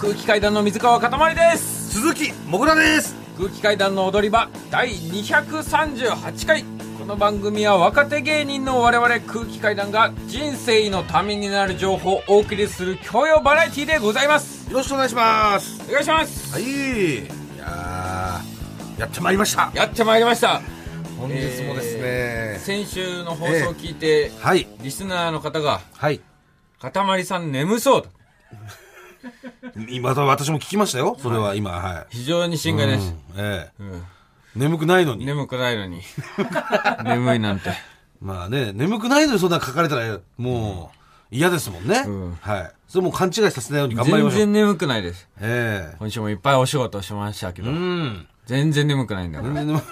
[0.00, 1.90] 空気階段の水川かたまりです。
[2.00, 3.14] 鈴木もぐらです。
[3.36, 6.64] 空気階段の踊り場第238回。
[6.98, 14.70] この番組は若手芸人の我々空気階段が人生のためになる情報をお送りする教養バラエティでございます。
[14.70, 15.82] よろしくお願いします。
[15.86, 16.54] お願いします。
[16.54, 16.62] はい。
[16.62, 17.16] い
[17.58, 19.70] やーやってまいりました。
[19.74, 20.62] やってまいりました。
[21.18, 24.66] 本日もですね、先週の放送を聞いて、はい。
[24.80, 26.22] リスナーの方がはい
[26.80, 28.08] 「かたまりさん眠そう」と
[29.88, 31.16] 今私も聞きましたよ。
[31.20, 32.06] それは今はい。
[32.10, 33.40] 非常に心外です、うん。
[33.40, 33.82] ええ。
[33.82, 34.02] うん。
[34.56, 35.26] 眠くないのに。
[35.26, 36.02] 眠くないのに。
[37.04, 37.70] 眠いなんて。
[38.20, 42.38] まあね眠くないのにそんな書かれたらもう嫌ですもんね、うん。
[42.40, 42.72] はい。
[42.88, 44.38] それもう勘違いさせないように頑張りましょう。
[44.38, 45.28] 全然眠くないです。
[45.40, 45.96] ええ。
[45.98, 48.26] 今週もいっぱいお仕事しましたけど、うん。
[48.46, 49.54] 全然眠くないんだから。
[49.54, 49.82] 全然眠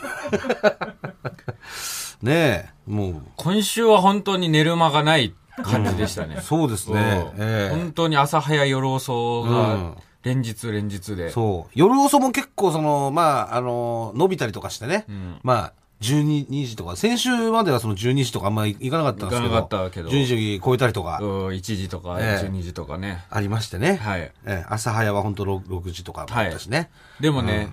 [2.23, 3.23] ねえもう。
[3.37, 6.41] 今週は本当に寝る間がない感じでしたね。
[6.43, 11.31] そうですねええ本当に朝早夜遅うんが連日連日で。
[11.31, 11.73] そう。
[11.75, 15.07] 夜遅も結構その、まあ、あの、伸びたりとかしてね。
[15.09, 19.55] んまあ、12時とか、先週まではその12時とかあんまり行かなかったんですけど。
[19.55, 23.25] 行かなかったけど12時超えたりとか、うん1時とかええ12時とかね。
[23.31, 23.97] ありましてね。
[23.97, 26.91] はいええ朝早は本当 6, 6時とかもあったしね。
[27.21, 27.73] でもね、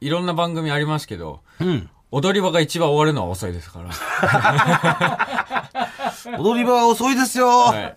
[0.00, 1.88] いろんな番組ありますけど、うん。
[2.12, 3.90] 踊り場が一番終わるのは遅いですから。
[6.38, 7.48] 踊り場は遅いですよ。
[7.48, 7.96] はい。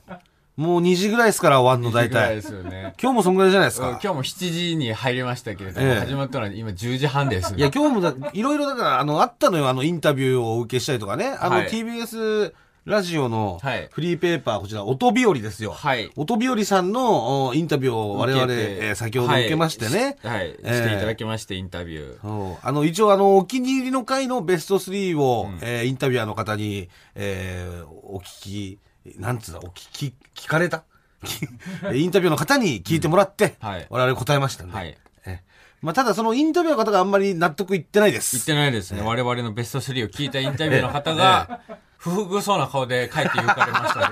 [0.59, 2.35] もう2時ぐらいですから終わんの大体。
[2.35, 2.93] ですよね。
[3.01, 3.87] 今日もそんぐらいじゃないですか。
[3.87, 7.53] うん今日も7時に入りましたけれども、ええ始まったのは今10時半です。
[7.55, 11.37] いや、今日もだ、いろいろだから、あの、あったのよ、あの、インタビューをお受けしたりとかね。
[11.39, 12.53] あの、はい TBS
[12.89, 15.73] ラジオのはいフリーペーパー、こちら、音日和ですよ。
[15.73, 20.17] はい音日和さんのおインタビューを我々、えー先ほど受けましてね。
[20.23, 20.39] はい。
[20.39, 22.57] はいええしていただきまして、インタビュー。
[22.63, 30.83] あの、一応あの、お気に入りの回のベスト3を、えーインタビュアーの方に、えーお聞き、なんつうの、お聞き、聞かれた？
[31.93, 34.75] インタビューの方に聞いてもらって、はい我々答えましたんで。
[34.75, 34.97] はい。
[35.27, 35.41] え
[35.83, 38.35] まあ、ただそのインタビュアーの方があんまり納得いってないです。
[38.37, 39.03] 言ってないですね。
[39.03, 41.61] 我々のベスト3を聞いたインタビューの方が、
[41.99, 44.07] 不服そうな顔で帰って行かれました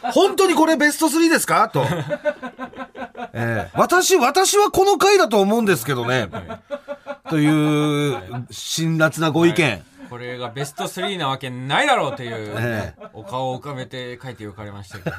[0.00, 0.10] けど。
[0.12, 1.68] 本当にこれベスト3ですか？
[1.68, 1.86] と。
[3.34, 6.28] ええ私、私はこの回だと思うんですけどね。
[7.28, 7.48] とい
[8.14, 9.82] う、辛辣なご意見。
[10.08, 15.16] これがベスト3なわけないだろうという、えお顔を浮かべて書いて行かれましたけど。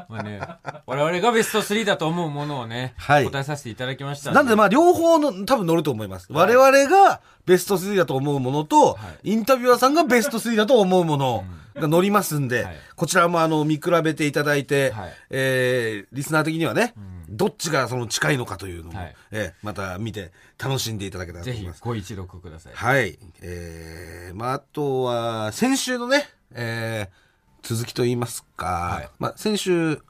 [0.08, 0.40] まあね、
[0.86, 3.24] 我々がベスト3だと思うものをね、はい。
[3.24, 6.28] 答えさせていただきましたなんでまあ両方の多分乗ると思います。
[6.30, 9.32] 我々がベスト3だと思うものと、はい。
[9.32, 11.44] インタビュアーさんがベスト3だと思うもの
[11.74, 12.76] が乗りますんで、はい。
[12.96, 15.12] こちらもあの見比べていただいて、はい。
[15.30, 16.94] えーリスナー的にはね、
[17.28, 19.16] どっちがその近いのかというのも、はい。
[19.30, 21.82] えーまた見て楽しんでいただけたらとぜひ思います。
[21.82, 22.72] ご一読ください。
[22.74, 23.18] はい。
[23.42, 27.23] えー、まあ、あとは、先週のね、えー、
[27.64, 30.02] 続きと言いますか、はいまあ、先週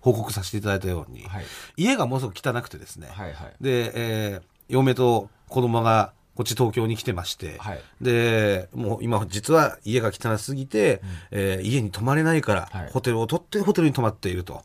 [0.00, 1.44] 報告させていただいたように、はい。
[1.76, 3.54] 家がものすごく汚くてですね、はいはい。
[3.60, 14.62] で、えー、嫁と子供がこっち東京に来てまして、はいで、もう今実は家が汚すぎて、えー家に泊まれないから、はいホテルを取ってホテルに泊まっていると。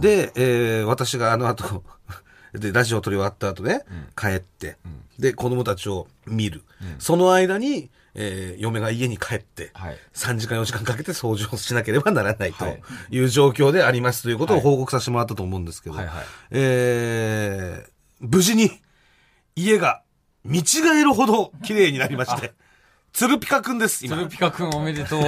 [0.00, 1.82] で、えー私があの後、
[2.54, 3.82] で、ラジオを撮り終わった後ね、
[4.16, 4.76] 帰って、
[5.18, 6.62] で、子供たちを見る。
[6.98, 9.98] その間に、えー嫁が家に帰って、はい。
[10.14, 12.82] 3時間4時間かけて掃除をしなければならないとはい。
[13.10, 14.64] いう状況でありますということをはい。
[14.64, 16.24] 報告させてもらったと思うんですけど、はいはい。
[16.50, 18.70] えー無事に
[19.56, 20.02] 家が
[20.44, 20.62] 見違
[21.00, 22.52] えるほど綺麗になりまして、
[23.12, 24.16] つるピカくんです、今。
[24.16, 25.22] つるピカくんおめでとう。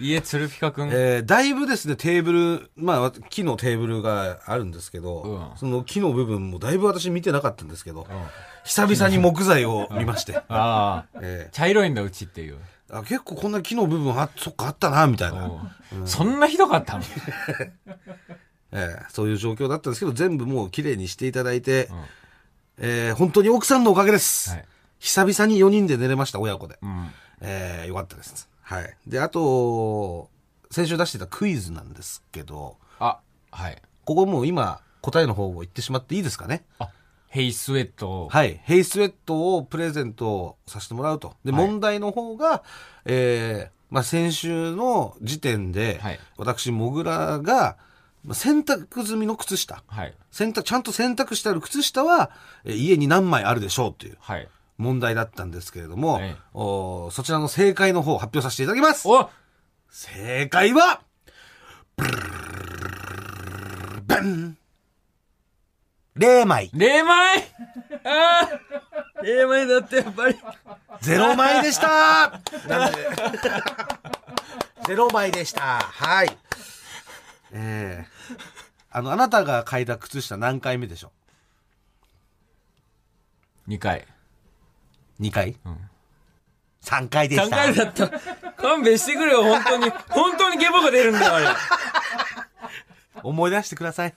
[0.00, 0.88] 家つるピカくん。
[0.90, 8.06] えーだいぶですね、テーブル、まあ、木のテーブルがあるんですけど、うんその木の部分もだいぶ私見てなかったんですけど、
[8.64, 11.18] 久々に木材を見まして、 ああ。
[11.20, 12.58] え茶色いんだ、うちっていう。
[12.90, 15.50] ーあ結構こんな木の部分あ、そっかあったな、みたいな、
[16.04, 17.04] そんなひどかったの？
[18.72, 21.88] えーそういう状況だったんですけど、全部もう綺麗にしていただいて、
[22.78, 24.50] えー本当に奥さんのおかげです。
[24.50, 24.64] はい
[25.02, 26.78] 久々に4人で寝れました、親子で。
[26.80, 27.10] うん。
[27.40, 28.48] えーよかったです。
[28.62, 28.96] はい。
[29.06, 30.30] で、あと、
[30.70, 33.18] 先週出してたクイズなんですけど、あ、
[33.50, 33.82] はい。
[34.04, 36.64] ここもう今、答えの方を言ってしまっていいですかね？
[36.78, 36.88] あ、
[37.26, 38.28] ヘイスウェットを。
[38.28, 38.60] はい。
[38.62, 41.34] ヘイスウェットをプレゼントさせてもらうと。
[41.44, 42.62] で、はい問題の方が、
[43.04, 47.76] えーまあ、先週の時点で、はい私、もぐらが、
[48.24, 49.82] まあ洗濯済みの靴下。
[49.88, 50.14] はい。
[50.30, 52.30] 洗濯、ちゃんと洗濯してある靴下は、
[52.64, 54.48] えー家に何枚あるでしょうというはい。
[54.82, 59.30] 問題だったんですけれども、ええおそちらの正解の方を発表させていただきますお
[59.88, 61.00] 正解は、
[64.06, 64.56] バン
[66.16, 66.70] 0枚。
[66.74, 67.38] 霊枚
[68.04, 68.48] あ
[69.20, 70.36] あ霊枚だってやっぱり。
[71.00, 73.08] 0枚でしたなんで、
[74.84, 75.78] 0枚でした。
[75.78, 76.36] はい。
[77.52, 78.12] ええ
[78.90, 81.12] あの、あなたが履いた靴下何回目でしょ
[83.68, 84.06] 2回。
[85.22, 85.56] う ?2 回、
[86.84, 87.56] ?3 回でし3た。
[87.56, 88.08] 回だった。
[88.56, 89.90] 勘弁してくれよ、本当に。
[90.10, 91.46] 本当にゲボが出るんだよ、あれ。
[93.22, 94.14] 思い出してください。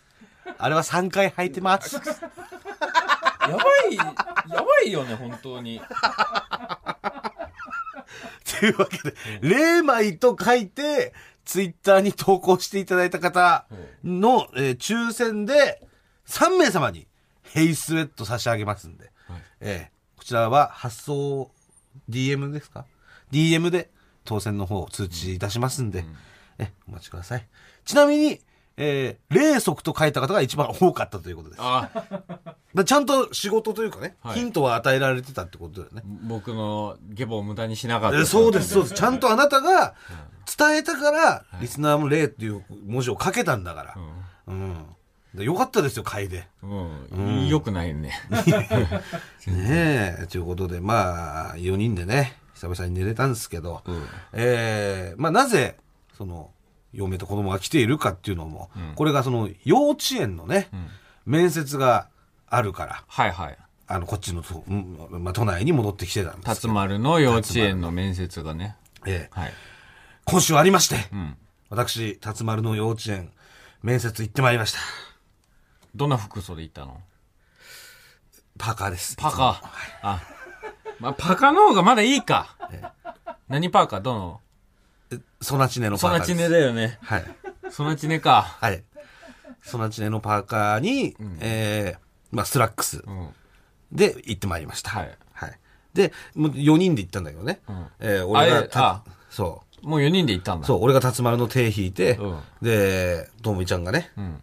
[0.57, 1.96] あれは3回履いてます。
[1.96, 3.57] やば
[3.92, 5.80] い、やばいよね、本当に。
[8.60, 11.13] というわけで、0枚と書いて、
[11.44, 13.66] ツイッターに投稿していただいた方
[14.04, 15.81] の、えー抽選で、
[16.28, 17.08] 3名様に
[17.44, 19.12] ヘイスウェット差し上げますんで、
[19.60, 19.94] えーこ
[20.25, 21.51] ちらは発送
[22.10, 22.86] DM ですか
[23.31, 23.92] ?DM で
[24.24, 26.04] 当選の方を通知いたしますんで、
[26.57, 27.48] えお待ちください。
[27.86, 28.42] ちなみに、
[28.77, 31.62] えー、0足と書いた方が一番多かったということです。
[31.62, 31.92] あ
[32.74, 36.01] だちゃんと仕事というかね、はいヒントは与えられてたってことだよね。
[36.27, 38.19] 僕のゲボを無駄にしなかった。
[38.19, 38.95] えそうです、そうです。
[38.95, 39.94] ちゃんとあなたが
[40.57, 43.95] 伝えたから、リスナーも霊っていう文字を書けたんだから。
[44.48, 44.94] うん。
[45.36, 46.48] でよかったですよ、買いで。
[46.64, 47.48] うん。
[47.48, 48.14] よくないね。
[49.48, 50.28] ねえ。
[50.30, 53.84] ということで、まあ、4人でね、久々に寝れたんですけど、
[54.34, 55.78] えーまあ、なぜ、
[56.18, 56.52] その、
[56.94, 60.70] 嫁と子供が来ているかっていうのも、これがその、幼稚園のね、
[61.26, 62.08] 面接が
[62.48, 63.58] あるから、はいはい。
[63.88, 64.44] あの、こっちの
[65.12, 68.76] まあ、都内に戻ってきてたんです辰丸の幼稚園の面接がね。
[69.06, 69.54] ええはい。
[70.24, 71.38] 今週ありまして、ん
[71.70, 73.32] 私、辰丸の幼稚園、
[73.84, 74.80] 面接行ってまいりました。
[75.95, 77.00] どんな服装で行ったの？
[78.57, 79.15] パーカーです。
[79.15, 79.69] パーカー。
[80.01, 80.21] あ。
[81.00, 82.56] まあ、パーカーの方がまだいいか。
[83.47, 84.01] 何パーカー？
[84.01, 84.42] どの？
[85.12, 85.21] ー。
[85.42, 86.50] ソナチネのパソナチーカーです。
[86.51, 87.00] ネだよね。
[87.01, 87.25] はい。
[87.69, 88.42] ソナチネか。
[88.42, 88.83] はい。
[89.62, 93.30] ソナチネのパーカーに、えー、まあ、スラックスうん。
[93.91, 94.91] で行ってまいりました。
[94.91, 95.18] はい。
[95.33, 95.59] はい。
[95.94, 97.62] で、もう4人で行ったんだけどね。
[97.69, 100.62] んえー俺がたあ、そもう4人で行ったんう。
[100.62, 100.68] だ。
[100.68, 104.41] そう、俺が辰丸の手引いて、うんで、ともみちゃんがね、うん。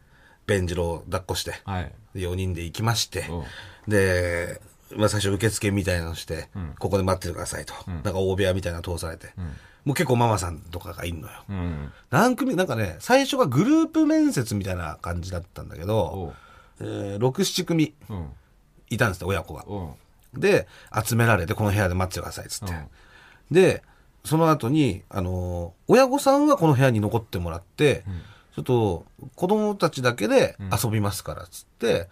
[0.57, 1.93] 弁次郎抱っこして、はい。
[2.15, 3.43] で4人で行きまして、うん
[3.89, 4.61] で、
[4.97, 7.75] まあ最初受付みたいなのして、ここで待っててくださいと。
[7.89, 9.33] なんか大部屋みたいなの通されて、
[9.85, 11.33] もう結構ママさんとかがいんのよ。
[11.49, 11.93] うん。
[12.11, 16.35] 何組、なんかね、最初がグループ面接みたいな感じだったんだけおど、
[16.81, 16.85] う。
[16.85, 18.29] えー、6、7組うん。
[18.91, 19.65] いたんですよ、親子が。
[19.67, 20.41] うん。
[20.41, 20.69] で、
[21.05, 22.75] 集められて、この部屋で待っててください、つって。
[22.75, 22.87] うん
[23.51, 23.83] で、
[24.25, 28.05] その後に、あのー親御さんはこの部屋に残ってもらって、
[28.55, 32.09] ちょっと、子供たちだけで遊びますから、つって。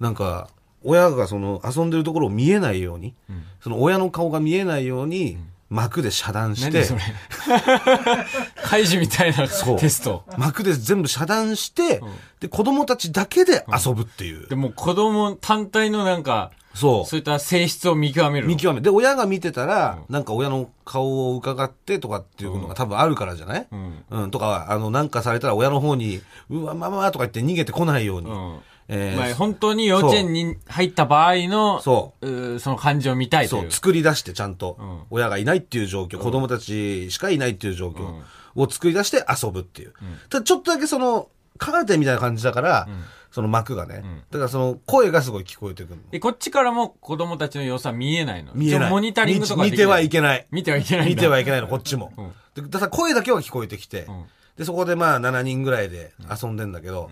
[0.00, 0.48] なんか、
[0.84, 3.14] 親がその遊んでるところを見えないように、
[3.60, 7.00] その親の顔が見えないように、幕で遮断して、何それ
[8.62, 10.24] 開示みたいなテスト。
[10.36, 12.00] 幕で全部遮断して、
[12.38, 14.46] で、子供たちだけで遊ぶっていう。
[14.46, 17.06] でも子供単体のなんか、そう。
[17.06, 18.54] そういった性質を見極めるの？
[18.54, 18.80] 見極め。
[18.80, 23.66] で、親が見てたら、なんか親の顔を伺ってとかっていうのが多分あるからじゃない？
[23.72, 24.04] うん。
[24.10, 26.20] うん、とか、あの、なんかされたら親の方に、
[26.50, 28.30] うわ、ママとか言って逃げてこないように。
[28.30, 28.58] うん。
[28.88, 33.62] えーまあ、本当に幼稚園に入った場合の、そうーその感じを見たいと。
[33.62, 38.22] そう、作り出してちゃんとん、親がいないっていう状況、子供たちしかいないっていう状況
[38.54, 39.92] を作り出して遊ぶっていう。
[40.28, 42.88] ただちょっとだけその、カーテンみたいな感じだから、
[43.36, 46.08] その幕がね、だからその声がすごい聞こえてくるの。
[46.10, 48.52] で、こっちからも子供たちの様子は見えないの。
[48.54, 48.90] 見えない。
[48.90, 50.46] モニタリングとか見見てはいけけない。
[50.50, 51.08] 見てはいけない。
[51.10, 52.06] 見てはいけないの、こっちも。
[52.06, 54.24] んでだから声だけは聞こえてきて、ん
[54.56, 57.10] で、そこでまあ7人ぐらいで遊んでんだけど、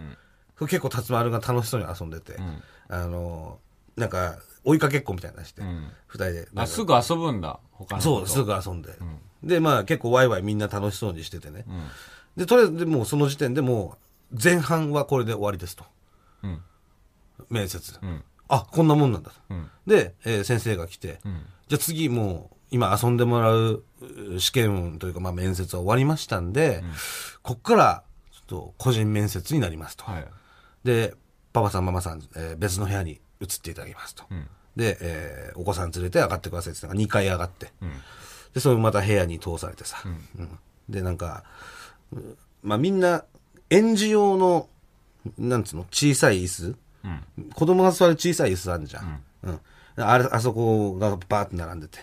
[0.57, 2.39] それ結構辰丸が楽しそうに遊んでて、
[2.89, 3.59] あの、
[3.95, 6.67] なんか、追いかけっこみたいなのして、二、ん人であ、か。
[6.67, 7.61] すぐ遊ぶんだ。
[7.73, 8.95] 他のそう、すぐ遊んで。
[9.43, 11.67] で、まあ結構ワイワイみんな楽しそうにしててね。
[12.35, 13.99] で、とりあえずでもうその時点でも
[14.33, 15.85] う、前半はこれで終わりですと。
[16.45, 16.63] うん。
[17.51, 17.93] 面接。
[18.07, 18.23] ん。
[18.49, 19.33] あ、こんなもんなんだ
[19.87, 21.21] で、えー先生が来て、
[21.69, 23.83] じゃあ次もう、今遊んでもらう
[24.35, 26.83] う試験というか、まあ面接は終わりましたんで、
[27.43, 30.05] こっから、ちょっと個人面接になりますと。
[30.05, 30.27] はい。
[30.85, 31.15] で、
[31.53, 34.25] パパさん、ママさん、えー別の部屋に移っていただきますと。
[34.77, 37.73] で、えーお子さん連れて上がってくださいって言ったら2階上がって、
[38.53, 40.09] で、それまた部屋に通されてさ、う
[40.43, 40.59] ん。
[40.89, 41.45] で、なんか、
[42.13, 43.25] うんまあみんな、
[43.71, 44.69] 園児用の、
[45.39, 46.77] なんつうの、小さい椅子、
[47.55, 49.23] 子供が座る小さい椅子あるじゃん。
[49.45, 49.61] うん。
[49.97, 51.99] あれ、あそこがバーって並んでて。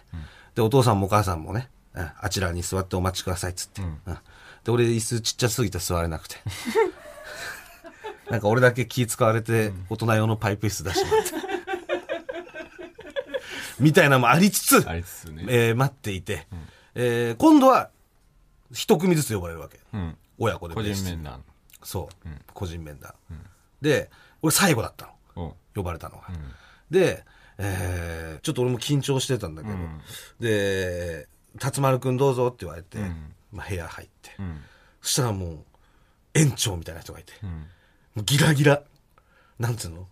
[0.55, 3.81] で、お父さんもお母さんもね、うんあちらに座ってお待ちくださいっつって。
[3.81, 3.97] うん
[4.63, 6.35] で、俺椅子ちっちゃすぎて座れなくて。
[8.29, 11.31] なんか俺だけ気使われて、大人用のパイプ椅子出してもらって。
[13.79, 15.45] みたいなのもありつつ、ありつつね。
[15.49, 16.47] えー待っていて、
[16.95, 17.89] えー今度は、
[18.71, 19.79] 一組ずつ呼ばれるわけ。
[19.93, 20.17] うん。
[20.37, 21.43] 親子で個別室人面談。
[21.83, 23.13] そう、個人面談、
[23.81, 24.09] で、
[24.41, 25.43] 俺最後だったの。
[25.43, 26.27] お呼ばれたのが。
[26.89, 27.23] で、
[27.57, 29.75] えーちょっと俺も緊張してたんだけど、
[30.39, 31.27] で、
[31.59, 33.33] 辰丸くんどうぞって言われて、ん。
[33.51, 34.61] まあ、部屋入って、うん。
[35.01, 35.59] そしたらもう、
[36.33, 37.49] 園長みたいな人がいて、ん。
[37.49, 37.65] も
[38.17, 38.81] うギラギラ。
[39.59, 40.07] なんつうの？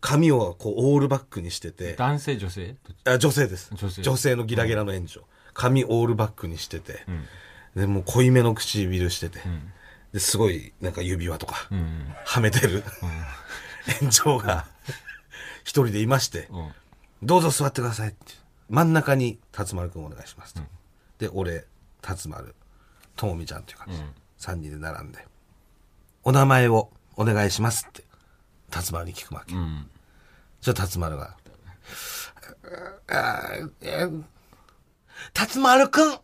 [0.00, 2.74] 髪をこうオールバックにしてて、男性、女性？
[3.04, 3.70] あ女性です。
[4.02, 4.34] 女性。
[4.34, 7.04] のギラギラの園長、髪オールバックにしてて、
[7.76, 9.40] でもう濃いめの唇してて、
[10.12, 12.14] ですごいなんか指輪とか、うん。
[12.24, 12.84] はめてる、
[14.02, 14.66] 園長が
[15.62, 16.72] 一人でいまして、うん。
[17.22, 18.34] どうぞ座ってくださいって。
[18.68, 20.62] 真ん中に辰丸くんお願いしますと。
[21.18, 21.66] で、俺、
[22.02, 22.54] 辰丸、
[23.16, 24.04] ともみちゃんという感じで、
[24.38, 25.26] 三人で並んで、
[26.22, 28.04] お名前をお願いしますって、
[28.70, 29.54] 辰丸に聞くわけ。
[29.54, 29.90] うん。
[30.60, 31.36] じゃあ辰丸が、
[35.34, 36.18] 辰丸くん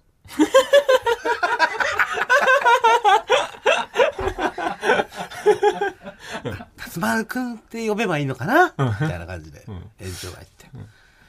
[6.76, 8.74] 辰丸くんって呼べばいいのかな？
[8.78, 9.64] みたいな感じで、
[10.00, 10.66] 園長が言って、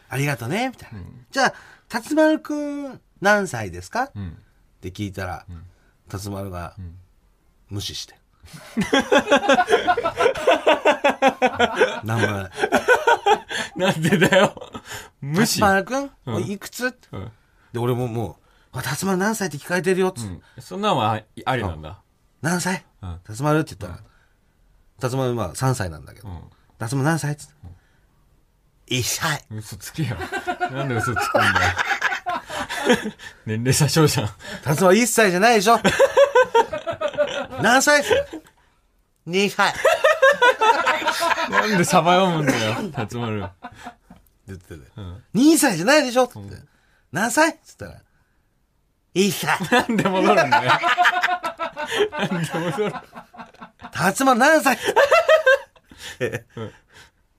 [0.09, 0.99] ありがとうねみたいな。
[1.31, 1.53] じゃあ、
[1.89, 4.07] 辰丸くん何歳ですか、ん。
[4.07, 4.11] っ
[4.81, 5.45] て聞いたら、
[6.09, 6.75] 辰丸が、
[7.69, 8.15] 無視して。
[12.03, 12.49] 名前。
[13.75, 14.71] なんでだよ。
[15.21, 15.59] 無視。
[15.59, 16.91] 辰丸くん、おいいくつ？
[17.73, 18.39] で、俺もも
[18.73, 20.29] う、あ辰丸何歳って聞かれてるよっつ
[20.61, 22.01] そんなんはありなんだ。
[22.41, 22.85] 何歳？
[23.01, 24.03] うん辰丸って言ったら、
[24.99, 27.33] 辰丸まあ3歳なんだけど、ん辰丸何歳？
[27.33, 29.45] っつって、1歳。
[29.51, 30.15] 嘘つけよ。
[30.71, 31.53] なんで嘘つくんだよ。
[33.45, 34.29] 年齢詐称じゃん。
[34.63, 35.79] 辰丸1歳じゃないでしょ
[37.61, 38.01] 何歳？
[38.01, 38.13] っす
[39.27, 39.69] ?2 歳。
[39.69, 39.79] って
[41.51, 43.39] なんでさば読むんだよ、辰丸。
[44.47, 44.75] 言ってて、
[45.35, 46.23] 2歳じゃないでしょ？
[46.23, 46.57] って言って、
[47.11, 47.49] 何歳？
[47.51, 48.01] っつったら、
[49.15, 49.59] 1歳。
[49.71, 50.71] なんで戻るんだよ。
[53.91, 54.77] 辰丸何歳
[56.17, 56.43] 3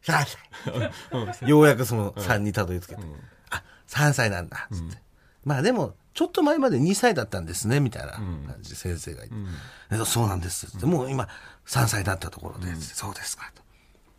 [0.02, 1.48] 歳。
[1.48, 3.02] ようやくその3にたどり着けて、
[3.50, 4.98] あ、3歳なんだ、つって。
[5.44, 9.32] まあでも、ちょっと前まで2歳だったんですね、みたいな感じで先生が言っ
[9.90, 9.98] て。
[9.98, 10.86] でそうなんです、つって。
[10.86, 11.28] もう今
[11.66, 12.94] 3歳だったところで、つって。
[12.94, 13.62] そうですか、と。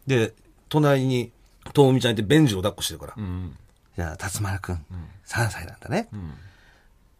[0.07, 0.33] で、
[0.69, 1.31] 隣に、
[1.73, 3.57] ともみちゃんいてベンジを抱っこしてるから、うん。
[3.95, 4.85] じゃあ、辰丸くん、
[5.25, 6.07] 3歳なんだね。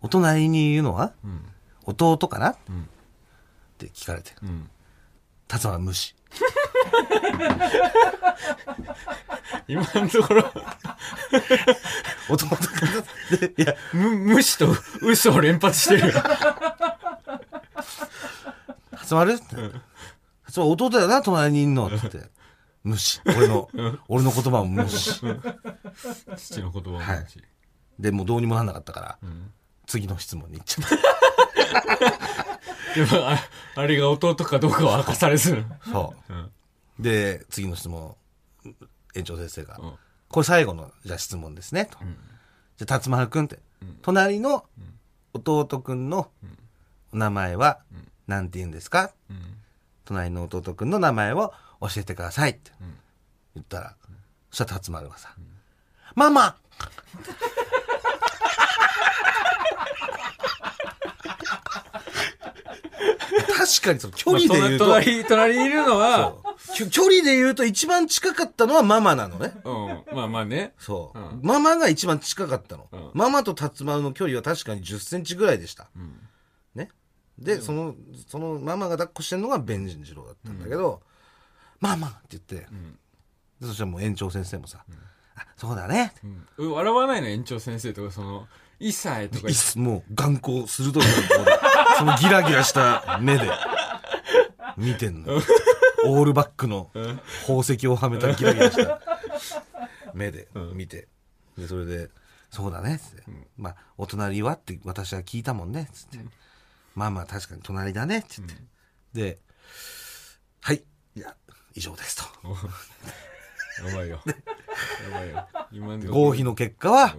[0.01, 1.11] お隣にいるのは、
[1.89, 2.55] 弟かな、っ
[3.77, 4.31] て聞かれて。
[4.45, 4.69] ん
[5.47, 6.15] 辰丸無視。
[9.67, 10.43] 今のところ、
[12.29, 12.55] 弟か
[13.31, 16.13] なでいや、む、無視と嘘を連発してるよ。
[18.97, 19.43] 辰丸って。
[20.45, 21.89] 辰丸弟だよな、隣にいんの。
[21.89, 22.29] つって。
[22.83, 23.21] 無視。
[23.25, 23.69] 俺の、
[24.07, 25.19] 俺の言葉も無視。
[26.35, 27.43] 父の言葉を無はい視。
[27.99, 29.17] で、もうどうにもなんなかったから、
[29.85, 30.95] 次の質問に行っちゃった。
[32.95, 33.39] でも、あ
[33.75, 35.63] あれが弟かどうかは明かされず。
[35.91, 36.33] そう。
[36.33, 36.51] ん。
[36.99, 38.15] で、次の質問、
[39.15, 39.99] 園長先生が、ん。
[40.27, 41.97] これ最後の、じゃあ質問ですね、と。
[41.99, 43.59] じゃあ、辰丸くんって、
[44.01, 44.65] 隣の
[45.33, 46.31] 弟くんの
[47.13, 47.79] お名前は、
[48.27, 49.11] なんて言うんですか、
[50.05, 52.71] 隣の弟くんの名前を教えてくださいって
[53.55, 53.95] 言ったら、
[54.51, 55.35] そしたら辰丸がさ、
[56.15, 56.57] ママ
[63.29, 66.35] 確かにその距離で言うと、まあ隣、隣にいるのは、
[66.91, 69.53] 距離で言うと一番近かったのはママなのね。
[69.63, 70.73] うん、まあまあね。
[70.77, 71.39] そう、うん。
[71.43, 72.87] ママが一番近かったの。
[72.91, 73.11] うん。
[73.13, 75.89] ママと辰丸の距離は確かに10センチぐらいでした。
[75.97, 76.19] ん。
[76.75, 76.89] ね。
[77.37, 77.95] で、その、
[78.27, 81.01] そのママが抱っこしてるのが弁人次郎だったんだけど、
[81.79, 82.67] ママって言って、
[83.61, 84.83] でそしたらもう園長先生もさ、
[85.35, 86.13] あ、そうだね。
[86.57, 87.27] うん、笑わないの？
[87.27, 88.47] 園長先生とか、その、
[88.79, 91.51] 1歳とかもう眼光、鋭い眼光で、
[91.97, 93.49] そのギラギラした目で、
[94.77, 95.33] 見てんの。
[96.05, 96.89] オールバックの
[97.41, 99.01] 宝石をはめたギラギラした
[100.13, 101.07] 目で見て。
[101.57, 102.09] で、それで、
[102.49, 103.23] そうだね、つって。
[103.57, 106.19] まあ、お隣はって私は聞いたもんね、つって。
[106.95, 108.53] まあまあ確かに隣だね、つって。
[109.13, 109.39] で、
[110.61, 110.83] はい、
[111.15, 111.35] いや、
[111.75, 112.49] 以上ですと。
[113.89, 114.21] やばいよ。
[115.11, 115.47] やばいよ。
[115.71, 117.15] 今合否の結果は、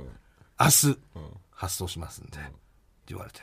[0.58, 1.40] 明日、うん。
[1.60, 2.48] 発送しますんで、って
[3.08, 3.40] 言われて。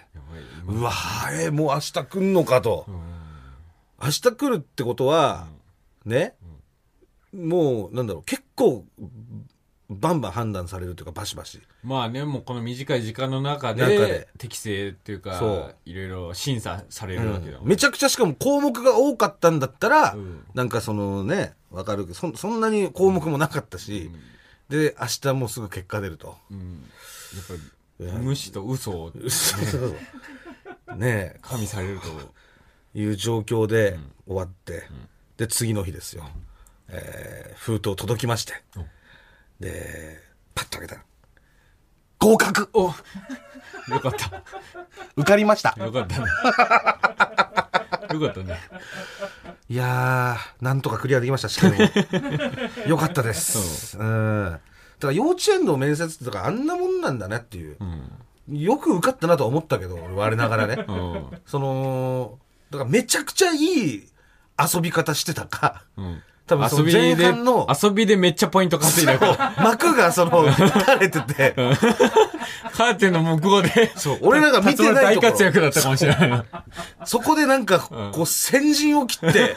[0.67, 2.87] うわーえーもう明日来んのかと。
[4.01, 5.45] 明日来るってことは、
[6.03, 6.33] ね、
[7.31, 8.85] もう、なんだろう、結構、
[9.87, 11.61] バンバン判断されるというか、バシバシ。
[11.83, 14.27] まあね、もうこの短い時間の中で、中で。
[14.39, 17.67] 適正っていうかそう、いろいろ審査されるわけだもん。
[17.67, 20.43] めちゃくちゃしかも項目が多かったんだったら、うん。
[20.55, 24.09] なんかそのね、わかるけどそ、そんなに項目もなかったし、
[24.69, 26.35] で、明日もうすぐ結果出ると。
[26.49, 26.83] うん。
[27.35, 27.59] やっぱり、
[27.99, 29.11] 無視と嘘を
[30.95, 32.07] ねえ、加味されると、
[32.93, 34.83] いう状況で終わって、
[35.37, 36.29] で、次の日ですよ。
[36.89, 38.53] えー封筒届きまして。
[39.59, 40.19] で、
[40.55, 41.05] パッと開けたら、
[42.19, 44.43] 合格およかった。
[45.15, 45.75] 受かりました。
[45.77, 46.25] よかったね。
[48.13, 48.59] よかったね。
[49.69, 51.73] いやー、なんとかクリアできました、試験
[52.85, 52.89] を。
[52.89, 53.97] よかったです。
[53.99, 54.59] うん。
[54.99, 57.77] だから幼稚園の面接ってだからあんなもんなんだねっていう。
[57.79, 58.59] うん。
[58.59, 60.85] よく受かったなとは思ったけど、俺我ながらね。
[60.87, 61.25] うん。
[61.45, 62.39] その、
[62.71, 64.07] だからめちゃくちゃいい
[64.73, 65.83] 遊び方してたか。
[65.97, 66.23] うん。
[66.47, 69.53] 多分その前半の遊びでめっちゃポイント稼いだ。
[69.61, 71.53] 幕がその、垂れてて、
[72.71, 76.45] カーテンの向こうで、そう、俺らが見てない大ところ活躍だったかもしれないな。
[77.03, 77.79] そこでなんか、
[78.13, 79.55] こう、先陣を切って、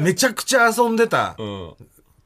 [0.00, 1.70] めちゃくちゃ遊んでたうん。
[1.70, 1.74] っ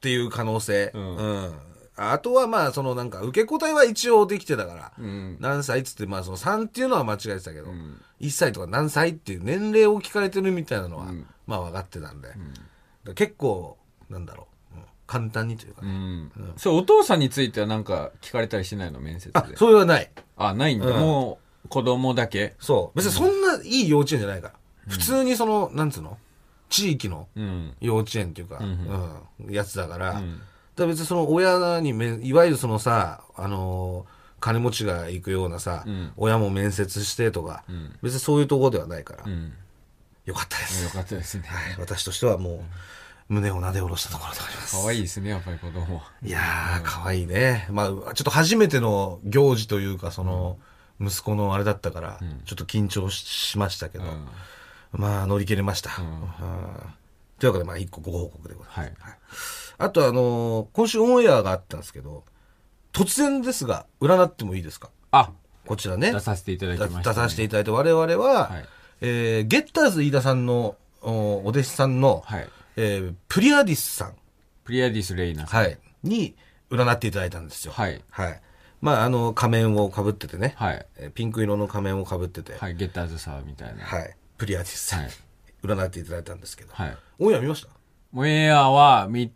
[0.01, 0.91] ていう可能性。
[0.95, 1.53] んうん。
[1.97, 5.37] あとはまあ、そのなんか、受け答えは一応できてたから、うん。
[5.41, 12.29] 何歳っつって、まあその3っていうのは間違えてたけど、ん1歳とか何歳っていう年齢を聞かれてるみたいなのは、うんまあ分かってたんで、
[13.15, 13.77] 結構、
[14.09, 15.91] なんだろう、うん簡単にというかうね。
[15.93, 16.33] ん。
[16.57, 19.57] そう、お父さんについてはなんか聞かれたりしないの面接あで、。
[19.57, 20.11] それはない。
[20.39, 20.87] あ、ないんだ。
[20.87, 22.55] うんもう、子供だけ？
[22.59, 22.97] そう。
[22.97, 24.55] 別にそんないい幼稚園じゃないから。
[24.89, 26.17] 普通にその、なんつうの？
[26.71, 27.75] 地域のうん。
[27.81, 30.41] 幼稚園っていうか、んうん、やつだから、ん
[30.77, 39.53] だ別にその親にめ、いわゆるそのさ、あのー金持ちが行くようなさ、ん親も面接してとか、ん別にそういうところではないから、うん。
[40.25, 40.85] よかったです。
[40.85, 41.45] よかったですね。
[41.47, 42.65] はい、私としてはも
[43.31, 44.83] う、胸をなで下ろしたところであります。
[44.83, 46.11] 可愛いですね、やっぱり子供は。
[46.25, 47.69] いやー、可愛いね。
[47.71, 50.59] まあ、ちょっと初めての行事というか、その、
[51.01, 54.27] 息子のあれだったから、ちょっと緊張ししましたけど、うん
[54.93, 55.91] まあ、乗り切れました。
[57.39, 58.81] というわけで、まあ、一個ご報告でございます。
[58.81, 58.93] はい。
[59.83, 62.25] あと、あのー今週オンエアがあったんですけど、
[62.93, 64.91] 突然ですが、占ってもいいですか？
[65.11, 65.31] あ、
[65.67, 66.13] こちらね。
[66.13, 67.05] 出させていただきました、ね。
[67.05, 68.65] 出させていただいて、我々は、はい
[69.01, 72.49] えーゲッターズ飯田さんのおお弟子さんの、はい。
[72.77, 74.15] えープリアディスさん、
[74.65, 75.63] プリアディス・レイナさん。
[75.63, 76.37] はい、に
[76.71, 77.73] 占っていただいたんですよ。
[77.73, 78.03] はい。
[78.11, 78.41] はい。
[78.81, 80.87] まあ、あの、仮面をかぶっててね、はい。
[80.97, 82.75] えーピンク色の仮面をかぶってて、はい、はい。
[82.77, 83.85] ゲッターズサーみたいな。
[84.39, 85.11] プリアディスさん、はい
[85.63, 86.97] 占っていただいたんですけど、はい。
[87.21, 87.69] オンエア見ました？
[88.11, 89.33] モエアは見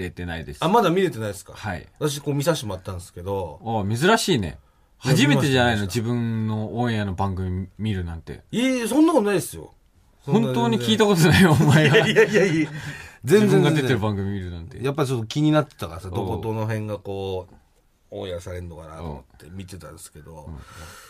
[0.00, 0.64] れてないです。
[0.64, 1.52] あ、まだ見れてないですか？
[1.54, 1.86] はい。
[1.98, 4.58] 私、こう見させてもらったんですけど、お珍しいね。
[5.04, 5.82] いや初めてじゃないの？
[5.82, 8.42] 見ました自分のオンエアの番組見るなんて。
[8.50, 9.72] いえいえ、そんなことないですよ。
[10.22, 12.06] 本当に聞いたことないよ、お前が。
[12.06, 12.70] いやいやいや、
[13.24, 14.84] 全然自分が出てる番組見るなんて。
[14.84, 17.54] やっぱりちょっと気になってたからさ、どこどの辺がこう、
[18.10, 20.50] オンエアされるのかなと思って見てたんですけど、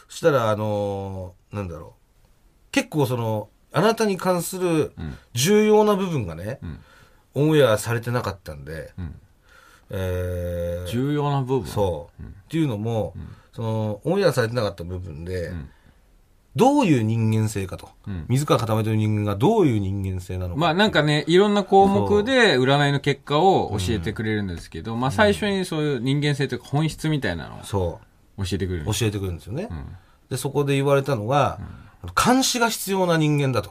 [0.09, 2.71] そしたら、あのーなんだろう。
[2.71, 4.93] 結構その、あなたに関する
[5.33, 6.81] 重要な部分がね、ん
[7.35, 9.15] オンエアされてなかったんで、ん。
[9.91, 11.67] えー重要な部分。
[11.69, 13.15] そう、っていうのも、
[13.53, 15.53] その、オンエアされてなかった部分で、
[16.57, 18.25] どういう人間性かと、ん。
[18.29, 20.61] 水川固めという人間がどういう人間性なのか。
[20.61, 28.01] まあなんかね、いろんな項目で占いの結果を教えてくれるんですけど、まあ最初にそういう人間性というか本質みたいなのをそ
[28.39, 28.45] う。
[28.45, 28.85] 教えてくれる。
[28.87, 29.69] 教えてくれるんですよね。
[30.29, 31.61] で、そこで言われたのが、
[32.25, 33.71] 監視が必要な人間だと。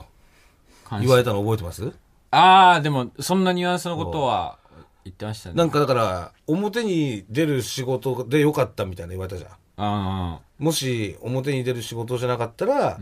[1.01, 1.91] 言われたの覚えてます？
[2.31, 4.57] ああ、でもそんなニュアンスのことは
[5.03, 5.55] 言ってましたね。
[5.55, 9.51] なんかだから、表に出る仕事でよかったみたいな言われたじゃん。
[9.77, 12.99] あもし、表に出る仕事じゃなかったら、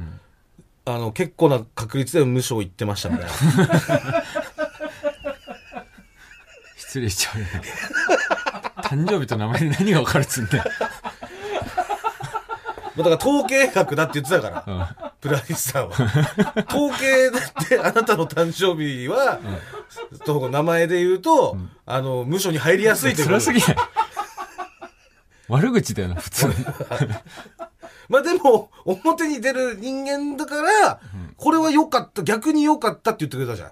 [0.86, 3.34] あの、結構な確率で無償行ってましたみたいな。
[3.34, 4.24] あ、
[6.78, 7.52] 失礼しちゃうよね。
[8.84, 10.64] 誕生日と名前で何が分かるっつうんだよ。
[12.98, 15.96] だから統計学だって言ってたから、プラリスさんは。
[16.70, 19.40] 統計だってあなたの誕生日は、
[20.26, 23.76] と名前で言うと、あの、無償に入りやすいということ辛すぎない
[25.48, 26.54] 悪口だよな、普通に。
[28.10, 31.00] まあでも、表に出る人間だから、
[31.38, 33.70] これは良かった、逆に良かったって言ってくれたじゃん。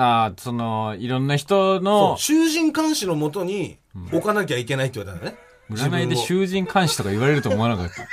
[0.00, 3.78] ああ、その、いろんな人の、囚人監視のもとに
[4.12, 5.38] 置かなきゃいけないって言われたのね。
[5.70, 8.08] 占いで自囚人監視とか言われると思わなかった。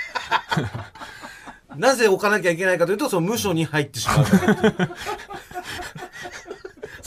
[1.78, 4.26] なぜ置かなきゃいけないかというと、その無所に入ってしまう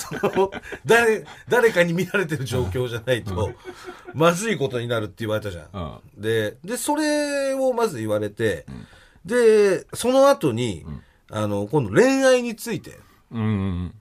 [0.85, 3.53] 誰、誰かに見られてる状況じゃないと、
[4.15, 5.69] まずいことになるって言われたじゃん。
[5.73, 6.23] うん。
[6.23, 8.67] で、で、それをまず言われて、
[9.25, 10.87] で、その後に、
[11.31, 12.99] あの、今度恋愛について、
[13.31, 13.95] うんうん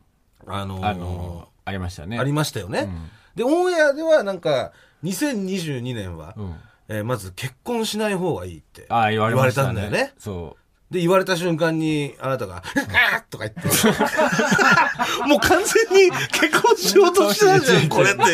[0.48, 0.86] あのうん。
[0.86, 2.18] あの、ありましたね。
[2.18, 2.90] ありましたよね。
[3.36, 4.72] で、オンエアではなんか、
[5.04, 6.56] 2022年は、うん。
[6.90, 8.86] えーまず結婚しない方がいいって。
[8.90, 9.74] ああ、言われましたね。
[9.74, 10.56] 言われたんだよねそ
[10.90, 13.68] で、言われた瞬間に、あなたが、あーとか言って。
[15.28, 18.22] もう完全に結婚しようとしてたじゃん、 これって。
[18.22, 18.26] 完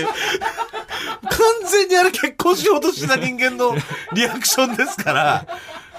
[1.68, 3.76] 全にあれ結婚しようとしてた人間の
[4.14, 5.48] リアクションですから、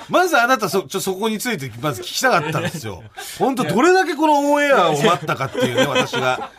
[0.09, 3.03] まずあなたそ、ちょ、そこについて、まず聞きたかったんですよ。
[3.39, 6.51] 本当どれだけこのオンエアを待ったかっていうね、私が。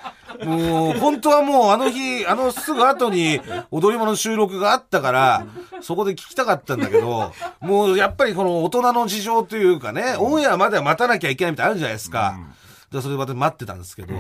[0.43, 3.39] もう、本当はもうあの日、あのすぐ後に
[3.71, 5.45] 踊り場の収録があったから、
[5.82, 12.38] そこで聞きたかったんだけど、もうやっぱりこの大人の事情というかね、オンエアまでは待たなきゃいけないみたいなのあるじゃないですか。
[12.91, 14.13] でそれで私待ってたんですけど、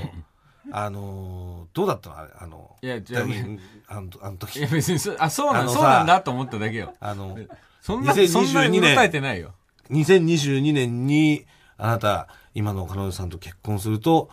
[0.71, 2.17] あのーどうだったの？
[2.17, 4.35] あれ、あの、いやじゃあうんあのあのう。
[4.35, 4.67] い時や、。
[4.67, 6.93] 別にそ、あ、そうなん、そうなんだと思っただけよ。
[7.01, 7.37] あの、
[7.81, 9.51] そんな、2022そんなに年訴えてないよ。
[9.91, 11.45] 2022年に、
[11.77, 14.29] あなた、今の彼女さんと結婚すると、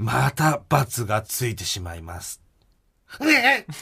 [0.00, 2.40] また罰がついてしまいます。
[3.20, 3.66] ね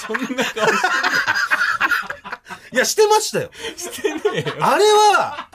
[0.00, 0.64] そんな顔
[2.72, 3.50] いや、してましたよ。
[3.76, 4.54] してねえよ。
[4.60, 5.50] あれは、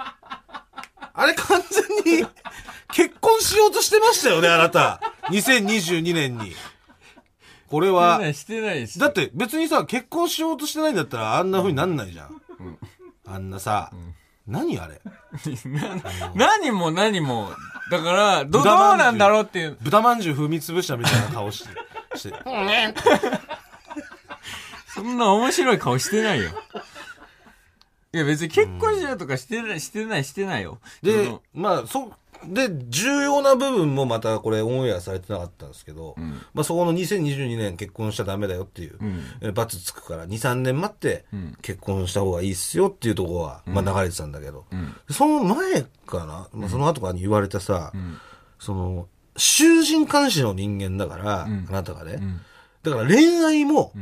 [1.12, 1.60] あれ完
[2.04, 2.28] 全に
[2.94, 5.02] 結婚しようとしてましたよね、あなた。
[5.32, 6.56] 2022年に。
[7.68, 9.00] これは、してないです。
[9.00, 12.40] だって別にさ、結婚しようとしてないんだったらあんな風になんないじゃん。
[13.26, 13.90] あんなさ、
[14.48, 15.02] 何あれ？
[16.36, 17.52] 何も何も。
[17.92, 19.78] だから、ど、どうなんだろうっていう。
[19.82, 22.36] 豚まんじゅう踏み潰したみたいな顔して、して。
[24.94, 26.52] そんな面白い顔してないよ。
[28.14, 30.80] いや別に結婚しようとかしてない、してない、してないよ。
[31.04, 32.14] でまあ、そ、
[32.50, 36.16] で、重要な部分もまたこれオンエアされてなかったんですけど、
[36.54, 38.98] まあそこの2022年結婚しちゃダメだよっていう、
[39.42, 41.26] え罰つくから2、3年待って
[41.62, 44.66] 結婚した方がいいっすよっていうところは、まあ流れてたんだけど、
[45.10, 47.92] その前かな、まあ、その後かに言われたさ、
[48.60, 52.20] その、囚人監視の人間だから、あなたがね、
[52.84, 53.94] だから恋愛も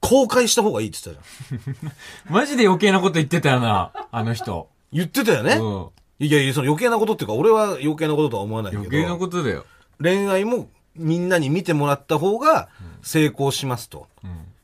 [0.00, 2.32] 公開した方がいいって言ってたじゃん。
[2.32, 4.68] マジで余計なこと言ってたよな、あの人。
[4.92, 5.54] 言ってたよね。
[5.54, 5.88] うん。
[6.26, 8.82] いやいや、その余計なことっていうか、俺は余計なこととは思わないけど。
[8.82, 9.66] 余計なことだよ。
[10.00, 12.68] 恋愛もみんなに見てもらった方が
[13.02, 14.06] 成功しますと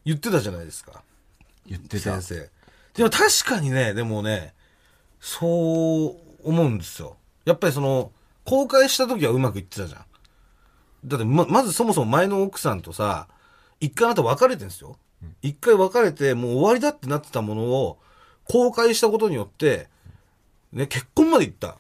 [0.05, 1.03] 言ってたじゃないですか、
[1.67, 2.23] 言ってた先。
[2.23, 2.51] 生。
[2.95, 4.55] でも確かにね、でもね、
[5.21, 6.17] そ
[6.47, 7.17] う思うんですよ。
[7.45, 8.13] やっぱりその、
[8.45, 10.05] 公開した時はうまくいってたじゃん。
[11.05, 13.29] だってま、まずそもそも前の奥さんとさ、
[13.81, 14.97] 一回あなた別れてんですよ。
[15.43, 17.99] 一回別れて、もう終わりだってなってたものを、
[18.45, 19.89] 公開したことによって、
[20.73, 21.79] ね、結婚まで行った。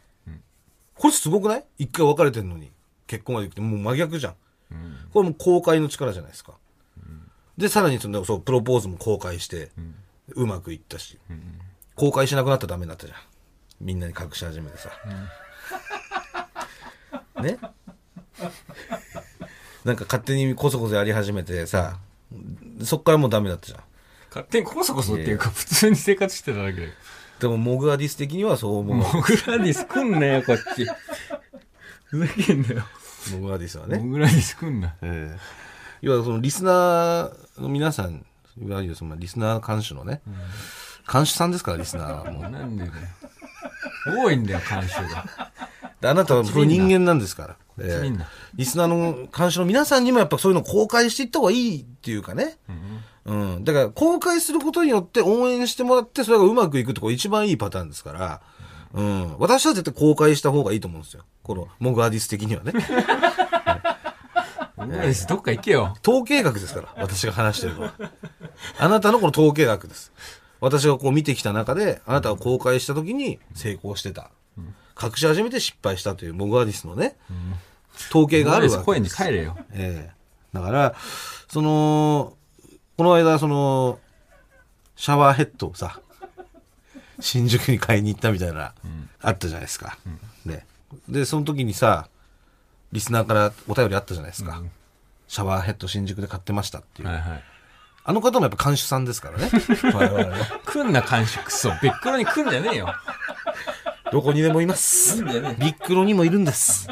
[0.94, 1.64] これすごくない？
[1.78, 2.72] 一回別れてんのに。
[3.06, 4.34] 結婚まで行って、もう真逆じゃん。
[5.12, 6.54] これもう公開の力じゃないですか。
[7.56, 9.70] で、さらにその、そう、プロポーズも公開して、
[10.30, 11.18] うまくいったし、
[11.94, 13.18] 公開しなくなったらダメになったじゃん。
[13.80, 14.90] みんなに隠し始めてさ。
[17.40, 17.58] ね？
[19.84, 21.98] なんか勝手にこそこそやり始めてさ、
[22.84, 23.80] そっからもうダメだったじゃん。
[24.28, 26.92] 勝手にこそこそっていうか、普通に生活してただけだよ。
[27.40, 28.96] でも、モグアディス的にはそう思う。
[28.96, 30.86] モグラディス来んなよ、こっち。
[32.06, 32.84] ふざけんなよ。
[33.32, 33.98] モグアディスはね。
[33.98, 34.94] モグラディス来んな。
[35.02, 35.68] ええ
[36.00, 38.24] 要はそのリスナーの皆さん、
[38.60, 40.20] いわゆるそのリスナー監視のね、
[41.12, 42.50] 監視さんですから、リスナーはもう。
[42.50, 42.92] なんでだよ。
[44.06, 45.50] 多いんだよ、監修が。
[46.00, 47.56] であなたはその人間なんですから。
[47.80, 52.58] ええみんなリスナーの監視の皆さんにもやっぱそういうのを公開していった方がいいっていうかね。
[52.68, 53.00] うん。
[53.62, 58.40] だから公開することによって応援してもらってそれがうまくいくってこれ一番いいパターンですから。
[58.94, 59.38] うん。
[59.38, 61.24] 私は絶対公開した方がいいと思うんですよ。
[61.42, 62.72] このモグアディス的にはね。
[64.76, 65.94] モグラディスどっか行けよ。
[66.06, 67.94] 統計学ですから、私が話してるのは。
[68.78, 70.12] あなたのこの統計学です。
[70.60, 74.30] 私がこう見てきた中で、あなたが公開した時に成功してた。
[75.00, 77.16] 隠し始めて失敗したというモグアディスのね、
[78.10, 79.16] 統計があるわけ声にです。
[79.16, 79.56] 帰れよ。
[79.72, 80.18] ええ
[80.52, 80.94] だから、
[81.48, 82.37] その、
[82.98, 84.00] この間、その、
[84.96, 86.00] シャワーヘッドをさ、
[87.20, 88.74] 新宿に買いに行ったみたいな、
[89.22, 89.96] あったじゃないですか。
[90.44, 90.66] ね。
[91.08, 92.08] で、その時にさ、
[92.90, 94.60] リスナーからお便りあったじゃないですか。
[95.28, 97.08] シャワーヘッド新宿で買ってましたっていう。
[97.08, 97.44] はいはい。
[98.02, 99.48] あの方もやっぱ監修さんですからね。
[99.94, 101.70] 我々ね来んな、監修クソ。
[101.80, 102.92] 別黒に来んじゃねえよ。
[104.10, 105.22] どこにでもいます。
[105.22, 106.88] ビックロにもいるんです。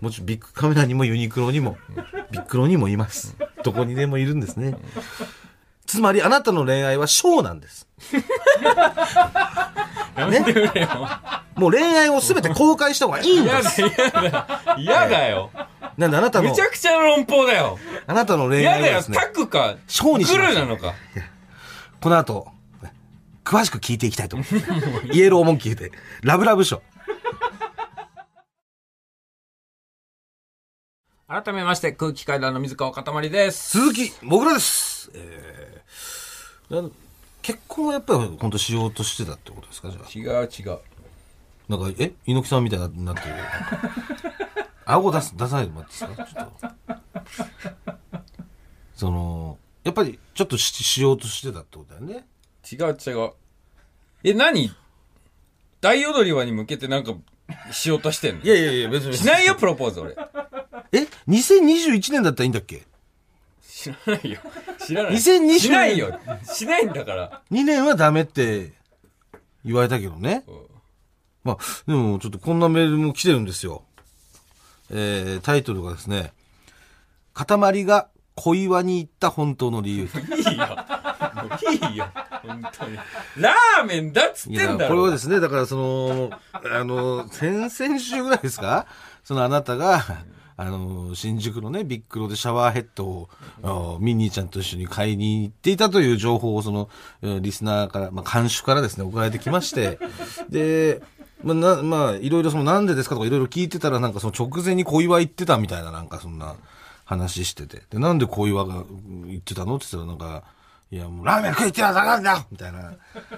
[0.00, 1.76] もちろんビッグカメラにもユニクロにも、
[2.30, 3.36] ビックロにもいます。
[3.62, 4.76] どこにでもいるんですね。
[5.86, 7.88] つまりあなたの恋愛はショーなんです。
[10.16, 10.88] やめてくれよ。
[11.56, 13.82] もう恋愛をすべて公開した方がいいんで嫌だ、す。
[13.82, 13.90] 嫌
[14.30, 14.60] だ。
[14.78, 15.50] 嫌だよ。
[15.98, 17.78] なんであなたのめち、ゃくちゃな論法だよ。
[18.06, 18.84] あなたの恋嫌だよ。
[18.84, 20.94] 愛はですねタ、クか、ショーにしなのか。
[22.00, 22.46] この後、
[23.44, 25.06] 詳しく聞いていきたいと思います。
[25.12, 26.80] イエローモンキーで、ラブラブショー。
[31.30, 33.78] 改めまして、空気階段の水川かたまりです。
[33.78, 35.12] 鈴木もぐらです。
[35.14, 36.92] えー、なん
[37.40, 39.90] 結婚はやっぱり本当しようとしてたってことですか？
[39.92, 40.00] じゃ
[40.32, 40.40] あ。
[40.40, 40.78] 違う違う。
[41.68, 42.12] なんか、え？
[42.26, 43.34] 猪木さんみたいになってる。
[44.84, 46.26] 顎出す、出さないでもらっていいですか？
[46.26, 47.84] ちょっと。
[48.96, 52.26] その、やっぱりちょっとししようとしてたってことだよね。
[52.72, 53.30] 違う違う。
[54.24, 54.74] え、何？
[55.80, 57.14] 大踊り場に向けてなんか、
[57.70, 58.42] しようとしてんの？
[58.42, 59.16] いやいやいや、別に。
[59.16, 60.16] しないよ、プロポーズ俺。
[60.92, 62.82] え ?2021 年だったらいいんだっけ？
[63.66, 64.40] 知らないよ。
[64.86, 65.12] 知らない。
[65.14, 66.18] 2020しないよ。
[66.44, 67.42] しないんだから。
[67.50, 68.72] ?2 年はダメって
[69.64, 70.44] 言われたけどね。
[70.46, 70.54] うん
[71.42, 73.82] まあ、でもちょっとこんなメールも来てるんですよ。
[74.90, 76.34] えー、タイトルがですね、
[77.32, 80.04] 塊が小岩に行った本当の理由。
[80.04, 80.66] いいよ。
[80.66, 82.06] もういいよ。
[82.46, 82.98] 本当に。
[83.38, 84.88] ラーメンだっつってんだろ。
[84.88, 88.86] これはですね、だからその、あの、先々週ぐらいですか？
[89.24, 90.04] そのあなたが、
[90.60, 93.28] あの、新宿のね、ビッグロでシャワーヘッドを、
[93.62, 96.90] あミニーちゃんと一緒に買いに行っていたという情報を、その、
[97.22, 99.98] えリスナーから、まあ、監修からですね、送られてきまして、
[100.50, 101.00] で、
[101.42, 106.56] まあ、な、まあ、いろいろその、なんでですかとかいろいろ聞いてたら、なんかその直前に小岩行ってたみたいな、なんかそんな
[107.06, 107.80] 話してて。
[107.88, 110.44] で、なんで小岩が行ってたのって言ったら、なんか、
[110.90, 112.92] いや、もうラーメン食いってらだからだみたいな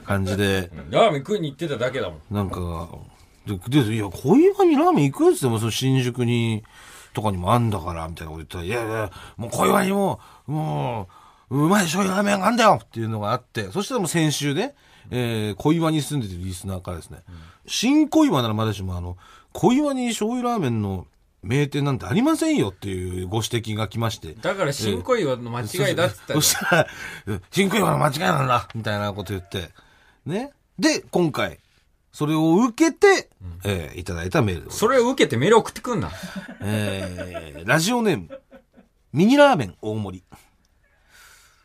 [0.05, 2.35] 感じで、 ラーメン食いに行ってただけだもん。
[2.35, 2.89] なんか、
[3.47, 6.65] で、でいや、小岩にラーメン行くやつでも、その新宿に、
[7.13, 11.09] とかにもあんだから、みたいなこと言ったら、いやいや、もう小岩にも、も
[11.51, 14.75] う、うまい醤油ラーメンがあんだよっていうのがあって、そしたらもう先週ね、
[15.11, 17.19] えー、小岩に住んでてるリスナーからですね、
[17.67, 19.17] 新小岩ならまだしも、あの、
[19.53, 21.07] 小岩に醤油ラーメンの
[21.43, 26.87] 名店なんてありませんよっていうご指摘が来まして、だから、新小岩の間違いだっつったじそしたら、
[27.51, 29.71] 新小岩の間違いなんだみたいなこと言って。
[30.25, 30.53] ね。
[30.79, 31.59] で、今回、
[32.13, 33.31] それを受けて、
[33.65, 36.11] えーいただいたメールでございますそれを受けてメール送ってくんな。
[36.61, 38.41] えーラジオネーム、
[39.13, 40.25] ミニラーメン大盛り。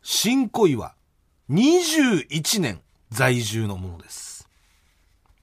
[0.04, 0.96] 新小岩、
[1.50, 4.48] 21年在住のものです。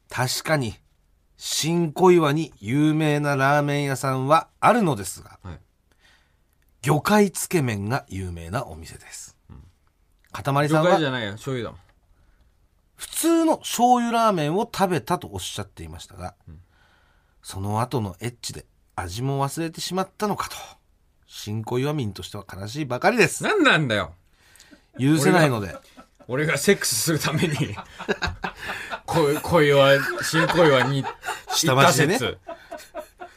[0.09, 0.75] 確かに、
[1.37, 5.59] 新小岩に有名なラーメン屋さんはあるのですが、はい
[6.83, 9.37] 魚介つけ麺が有名なお店です。
[10.33, 10.85] かたまりさんは？
[10.85, 11.84] 魚介じゃないよ、醤油だもん。
[12.97, 16.35] 普通の醤油ラーメンを食べたとおっしゃっていましたが、
[17.43, 20.57] その後のエッチで味も忘れてしまったのかと。
[21.27, 23.43] 新小岩民としては悲しいばかりです。
[23.43, 24.15] 何なんだよ。
[24.99, 25.77] 許せないので。
[26.29, 27.77] 俺がセックスするために、
[29.05, 31.05] 恋、恋は、新恋はに、
[31.51, 32.19] 下町でね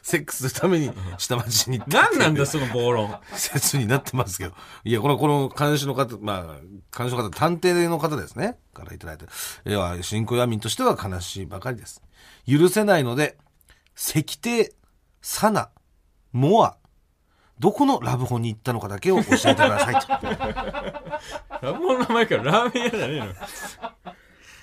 [0.08, 2.02] セックスするために下町に行っ説。
[2.02, 3.14] た何なんだ、その暴論。
[3.34, 4.54] 説になってますけど。
[4.82, 8.56] いや、この、この監視の方、まあ、監視の方、探偵の方ですね。
[8.72, 9.26] からいただいて。
[9.66, 12.00] いや、新小岩民としては悲しいばかりです。
[12.46, 13.36] 許せないので、
[13.94, 14.64] 石庭、
[15.20, 15.68] サナ、
[16.32, 16.78] モア、
[17.58, 20.08] どこのラブホに行ったのかだけを教えてくださいと。
[21.60, 23.26] ラブホの名前からラーメン屋じゃねえの。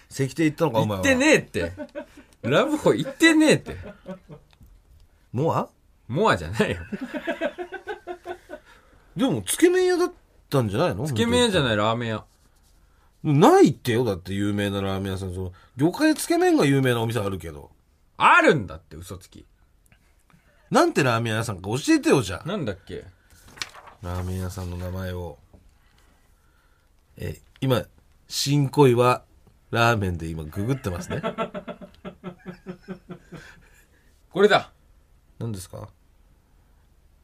[0.10, 0.98] 石庭行ったのか、お前は。
[0.98, 1.74] 行ってねえって。
[2.42, 3.78] ラブホ行ってねえって。
[5.36, 5.68] モア？
[6.08, 6.78] モアじゃないよ。
[9.18, 10.12] でも、つけ麺屋だっ
[10.50, 11.06] たんじゃないの？
[11.06, 12.24] つけ麺屋じゃいないラーメン屋。
[13.24, 15.34] ないってよ、だって有名なラーメン屋さん。
[15.34, 17.70] その魚介つけ麺が有名なお店あるけど。
[18.18, 19.46] あるんだって、嘘つき。
[20.72, 22.48] なんてラーメン屋さんか教えてよ、じゃあ。
[22.48, 23.04] なんだっけ？
[24.02, 25.38] ラーメン屋さんの名前を。
[27.18, 27.84] え、今、
[28.30, 29.24] 新恋は
[29.72, 31.22] ラーメンで今ググってますね。
[34.32, 34.72] これだ。
[35.40, 35.90] 何ですか？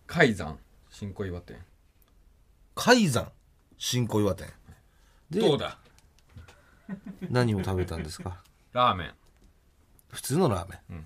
[0.08, 0.58] 海山。
[0.90, 1.58] 新小岩店。
[2.76, 3.32] 海山
[3.78, 4.48] 新小岩店。
[5.30, 5.78] でどうだ？
[7.30, 8.42] 何を食べたんですか？
[8.74, 9.14] ラーメン。
[10.10, 11.06] 普通のラーメン。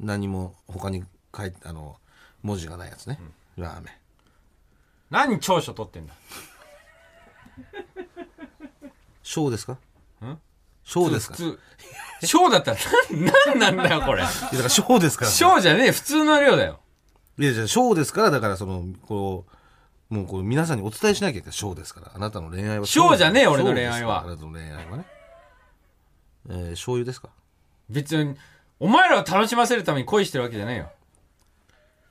[0.00, 1.04] 何も他に
[1.36, 1.98] 書いて、あの、
[2.42, 3.20] 文字がないやつね。
[3.56, 3.94] ラーメン。
[5.10, 6.14] 何長所取ってんだ？
[9.22, 9.74] 小ですか？
[10.24, 10.40] ん？
[10.84, 11.34] 小ですか？
[11.34, 11.58] 普
[12.20, 12.26] 通。
[12.26, 12.78] 小だったら、
[13.10, 14.22] なんなんなんだよ、これ。
[14.22, 15.30] いやだから小ですから。
[15.30, 16.80] 小じゃねえ、普通の量だよ。
[17.38, 19.46] いや、じゃあ、小ですから、だから、その、こ
[20.10, 21.52] う、もう、こう、皆さんにお伝えしなきゃいけない。
[21.52, 22.12] 小ですから。
[22.14, 25.06] あなたの恋愛は小じゃねえ小俺の恋愛はあなたの恋愛はね。
[26.50, 27.30] えー、醤油ですか？
[27.88, 28.36] 別に、
[28.78, 30.90] お前らを楽しませるために恋してるわけじゃねえよ。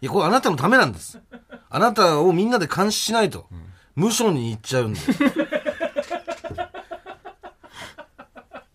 [0.01, 1.19] いや、これあなたのためなんです。
[1.69, 3.47] あなたをみんなで監視しないと、
[3.95, 4.99] 無所に行っちゃうんで。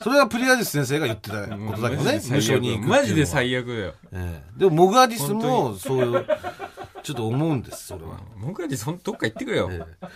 [0.06, 2.20] それはプリアディス先生が言ってたことだけどね。
[2.30, 3.94] 無所にマジで最悪だよ。
[4.12, 6.26] ええでも、モグアディス本も、そういう、
[7.02, 8.20] ちょっと思うんです、それは。
[8.40, 9.68] 僕らでそんどっか行ってくれよ。
[9.68, 10.06] ええ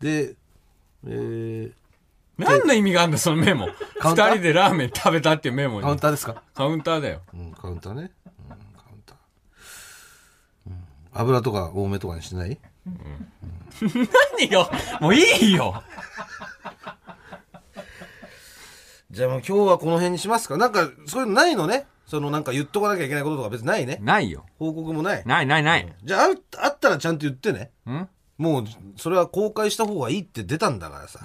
[0.00, 0.34] で、
[1.06, 1.72] えー、
[2.38, 3.68] 何の意味があんだ、そのメモ。
[4.00, 5.82] 二人でラーメン食べたっていうメモに。
[5.82, 6.42] カウンターですか？
[6.52, 7.20] カウンターだよ。
[7.32, 8.10] うん、カウンターね。
[8.50, 9.16] うん、カウンター。
[10.66, 12.58] うん、油とか多めとかにしてない？
[14.40, 14.68] 何よ
[15.00, 15.84] もういいよ
[19.10, 23.98] じゃあもう今日はこの辺にしますかなんか、そういうのないのねそのなんか言っとかなきゃいけないこととか別にないね。
[24.00, 24.44] ないよ。
[24.58, 25.22] 報告もない。
[25.24, 25.94] ないないない。
[26.02, 27.70] じゃあ、あるあったらちゃんと言ってね。
[27.88, 28.08] ん？
[28.36, 28.64] もう、
[28.96, 31.20] それは公開した方がいいって出たんだからさ。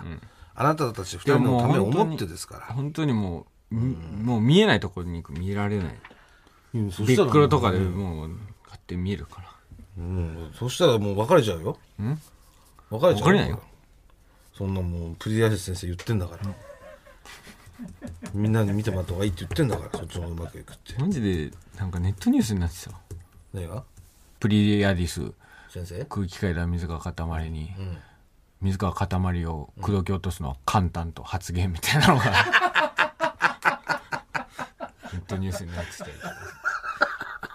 [0.53, 2.73] あなたたち二人のためを思ってですから。
[2.73, 5.99] 本当にもう、みもう見えないところに見られない。
[6.73, 8.29] ビックロとかでもう、
[8.67, 9.51] 買って見えるから。
[9.97, 11.77] うん、そしたらもう別れちゃうよ。
[12.89, 13.61] 別れちゃう別れないよ。
[14.53, 16.53] そんなもう、プリディアシス先生言ってんだから。
[18.33, 20.93] みんなに見てもらった方がいいって言ってんだから、 そっちの方がうまくいくって。
[20.99, 22.99] マジで、なんかネットニュースになってたわ。
[23.53, 23.83] 何が？
[24.39, 25.31] プリアディス、
[25.69, 26.05] 先生？
[26.05, 27.73] 空気階段水川かたまりに、
[28.61, 32.23] 水川かたまりを口説き落とすのは簡単と発言みたいなのが、
[35.13, 36.11] ネットニュースになってたり。
[36.11, 36.19] と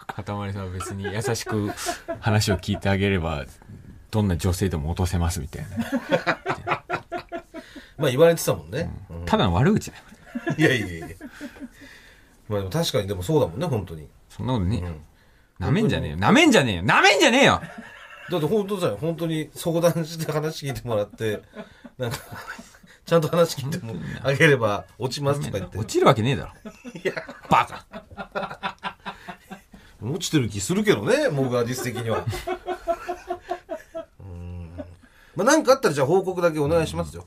[0.06, 1.70] かかたまりさんは別に優しく
[2.20, 3.44] 話を聞いてあげれば、
[4.10, 5.76] どんな女性でも落とせますみたいな。
[7.96, 8.90] まあ言われてたもんね。
[9.10, 9.24] うん。
[9.26, 10.02] ただの悪口だよ。
[10.58, 11.08] いやいやいや
[12.48, 14.08] まあでも確かにでもそうだもんね、本当に。
[14.28, 14.94] そんなことねえよ。
[15.58, 16.16] なめんじゃねえよ。
[16.16, 16.82] なめんじゃねえよ。
[16.82, 17.60] なめんじゃねえよ
[18.30, 18.98] だって本当だよ。
[19.00, 21.42] 本当に相談して話聞いてもらって、
[21.98, 22.18] なんか、
[23.04, 25.86] ちゃんと話聞いてもあげれば落ちますとか言って落。
[25.86, 26.52] ちるわけねえだろ。
[27.48, 27.86] バカ。
[30.02, 32.24] 落ちてる気するけどね、僕は実的には。
[34.20, 34.70] うん。
[35.36, 37.26] まあなんかあったらじゃあ報告だけお願いしますよ。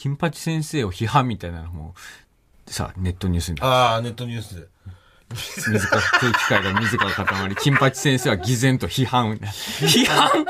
[0.00, 1.94] 金八先生を批判みたいなのも、
[2.66, 4.56] さ、ネットニュースにああ、ネットニュース。
[4.58, 4.66] で。
[5.34, 9.34] 水川空気階段水川かたまり金八先生は偽善と批判。
[9.34, 10.46] 批判？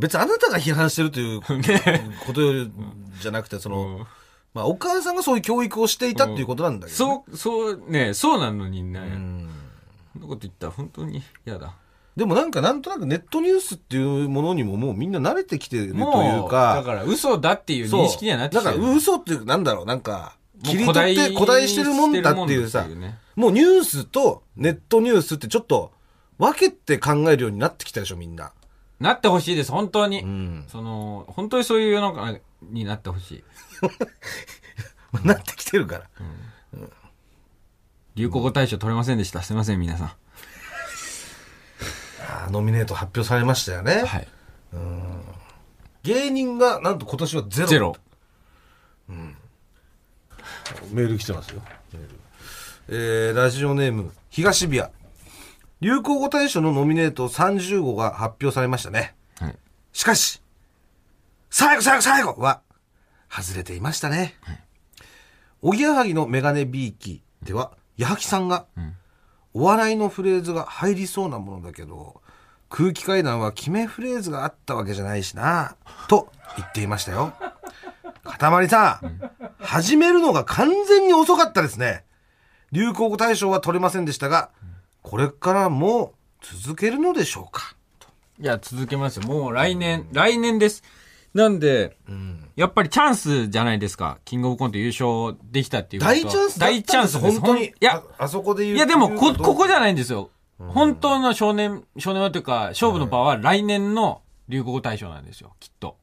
[0.00, 1.40] 別にあなたが批判してるという
[2.26, 2.42] こと
[3.20, 4.08] じゃなくて、その、
[4.52, 7.22] まあお母さんがそういう教育をしていたっていうことなんだけど、ね。
[7.28, 9.48] そうそうねそうなのにね、ん。
[10.14, 11.76] そんなこと言ったら本当に嫌だ
[12.18, 22.88] でもなんかなんとなくネットニュースっていうものにももうみんな慣れてきてるというか、だから嘘だっていう認識にはなってきてるだから嘘っていう、なんだろう、なんか、切り取って古代してるもんだっていうさ
[23.36, 25.92] もうニュースとネットニュースってちょっと
[26.38, 28.50] 分けて考えるようになってきたでしょ、みんな。
[28.98, 30.64] なってほしいです本当に、ん。
[30.66, 33.44] その本当にそういう世の中になってほしい。
[35.24, 36.04] なってきてるから。
[38.16, 39.40] 流行語大賞取れませんでした。
[39.42, 40.10] すいません皆さん
[42.50, 44.04] ノミネート発表されましたよね。
[44.04, 44.28] はい
[46.02, 47.68] 芸人がなんと今年はゼロ。
[47.68, 47.96] ゼロ
[50.90, 51.62] メール来てますよ。
[51.92, 52.08] メール
[52.90, 54.90] えー、ラジオネーム、東ビア。
[55.80, 59.14] 流行語大賞のノミネート30号が発表されましたね。
[59.38, 59.58] はい
[59.92, 60.40] しかし、
[61.50, 62.60] 最後最後最後は、
[63.28, 64.36] 外れていましたね。
[65.60, 68.66] おぎやはぎのメガネビーキでは、矢作さんが、
[69.58, 72.22] お笑いのフレーズが入りそうなものだけど、
[72.70, 75.74] 空気階段は決めフレーズがあったわけじゃないしな、
[76.06, 77.32] と言っていましたよ。
[78.22, 79.20] かたまりさん、
[79.58, 82.04] 始めるのが完全に遅かったですね。
[82.70, 84.50] 流行語大賞は取れませんでしたが、
[85.02, 87.74] これからも続けるのでしょうか
[88.40, 89.26] いや、続けますよ。
[89.26, 90.84] もう来年、来年です。
[91.38, 91.96] なんで、
[92.56, 94.18] やっぱりチャンスじゃないですか。
[94.24, 97.40] キングオブコント優勝できたっていうことは大チャンス大チャンスです。
[97.40, 97.66] 本当に。
[97.66, 98.76] いや、あ、あそこで言う。
[98.76, 99.92] いやでもこ、ここじゃない。
[99.92, 100.30] んですよ。
[100.58, 105.96] 本当の少年、少年はというか、勝負の場は来年の流行語大賞なんですよ、きっと。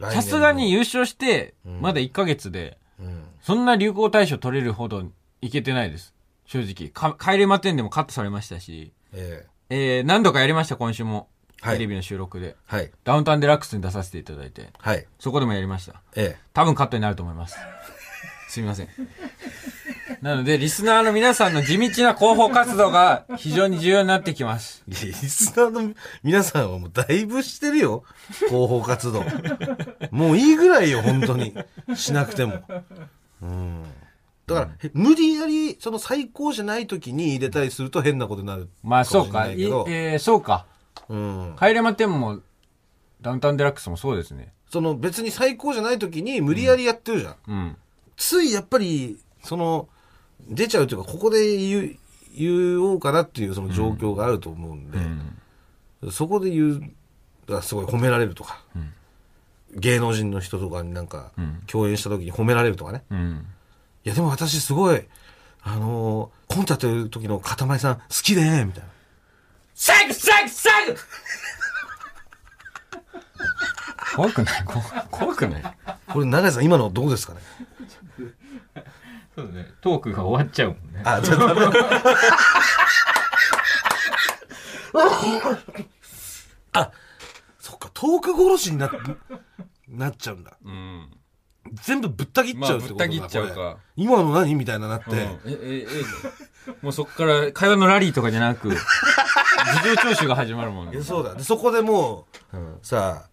[0.00, 5.02] さすがに優勝して、まだ1ヶ月で、うん、そんな流行語大賞取れるほど
[5.40, 6.14] いけてないです。
[6.44, 6.90] 正直。
[6.90, 11.28] か帰れま10でもカットされましたし、ええー、何度かやりました、今週も。
[11.62, 12.48] はいテレビの収録で。
[12.48, 12.90] えはい。
[13.04, 15.06] ダウンタウンデラックスに出させていただいて、はい。
[15.18, 16.02] そこでもやりました。
[16.14, 17.56] え多分カットになると思います。
[18.48, 18.88] すみません。
[20.22, 24.82] なので、リスナーの皆さんの地道な広報活動が非常に重要になってきます。
[24.88, 24.92] え。
[25.06, 28.04] リスナーの皆さんはもうだいぶしてるよ。
[28.48, 29.24] 広報活動。
[30.10, 31.54] もういいぐらいよ、本当に。
[31.94, 32.62] しなくても。
[33.42, 33.82] うん。
[34.46, 38.68] だから、へ無理やり、その最高じゃない時に入れたりすると変なことになる。
[38.82, 39.48] まあ、そうか。
[39.50, 40.66] いえー、そうか。
[41.08, 41.56] うん。
[41.58, 42.40] 帰れま10も、
[43.20, 44.52] ダウンタウンデラックスもそうですね。
[44.70, 47.36] その別に最高じゃない時に無理やりやってるじゃん。
[47.46, 47.76] うん。
[48.16, 49.88] ついやっぱり、その、
[50.48, 51.96] 出ちゃうというか、ここで言う、
[52.36, 56.82] 言おうかなっていうその状況があると思うんで、そこで言う、
[57.48, 58.62] だすごい褒められるとか、
[59.74, 61.32] 芸能人の人とかになんか、
[61.66, 63.04] 共演した時に褒められるとかね。
[63.10, 63.46] うん。
[64.04, 65.02] いや、でも私すごい、
[65.62, 68.88] あのーコントやってる時のかたまりさん好きで、みたいな。
[69.78, 70.96] 最後最後最後
[74.16, 74.64] 怖くない？
[74.64, 75.62] 怖怖くない？
[76.08, 77.40] これ、長井さん今のどうですかね？
[79.36, 79.66] そうね。
[79.82, 81.02] トークが終わっちゃうもんね。
[81.04, 81.66] あ、じゃあダメ。
[86.72, 86.90] あ、
[87.58, 88.90] そっか、トーク殺しにな、
[89.88, 90.56] なっちゃうんだ。
[90.64, 91.10] うん。
[91.74, 94.54] 全部ぶった切っちゃうってことだ、まあぶった切っちゃうか今の何？
[94.54, 95.10] みたいななって。
[95.10, 95.86] うんえ、え、え、
[96.82, 98.76] もうそっから会話のラリーとかじゃなく、事
[99.84, 101.00] 情聴取が始まるもんね。
[101.02, 101.34] そうだ。
[101.34, 103.24] で、そこでもう、さ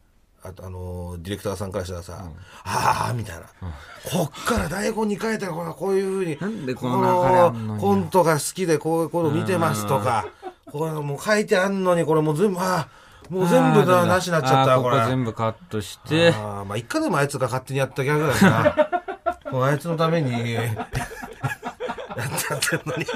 [0.43, 2.25] あ、あとあのーディレクターさんからしたらさ、
[2.65, 3.43] ああ、みたいな。
[4.11, 6.97] こっから台本に書いてこのこういうふうに、なんでこの
[7.29, 10.27] 流れあんのにコントが好きでこういうこと見てますとか、
[10.71, 12.87] これもう書いてあんのに、これもう全部、ああ、
[13.29, 14.97] もう全部だ、なしになっちゃった、これ。
[14.97, 18.75] あーここ全部カットして、ああ、まあ、一回でもあいつが勝手にやったギャグだしな。
[19.51, 20.57] もうあいつのために、
[22.17, 23.03] やってやってんのに。
[23.03, 23.07] っ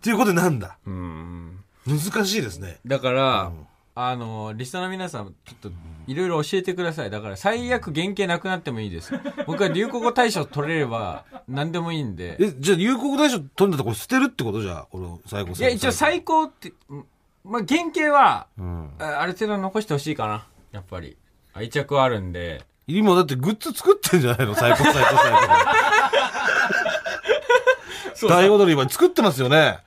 [0.00, 1.64] ていうことでなんだうん。
[1.86, 2.78] 難しいですね。
[2.86, 3.52] だから、
[3.96, 5.70] あの、リスナーの皆さん、ちょっと、
[6.06, 7.10] いろいろ教えてください。
[7.10, 9.12] だから、最悪原型なくなってもいいです。
[9.46, 12.36] 僕は流行語大賞取れれば、何でもいいんで。
[12.40, 14.62] え、じゃあ、流行語大賞取んだとこれ捨てるってこと？
[14.62, 17.04] じゃあ、この最後いや、一応最高って、うん
[17.44, 18.90] まあ、原型は、うん。
[18.98, 20.46] あある程度残してほしいかな。
[20.72, 21.16] やっぱり。
[21.52, 22.64] 愛着はあるんで。
[22.86, 24.54] 今だってグッズ作ってんじゃないの？
[24.56, 25.32] 最高最高最
[28.20, 28.28] 高。
[28.28, 29.78] 大踊り今作ってますよね。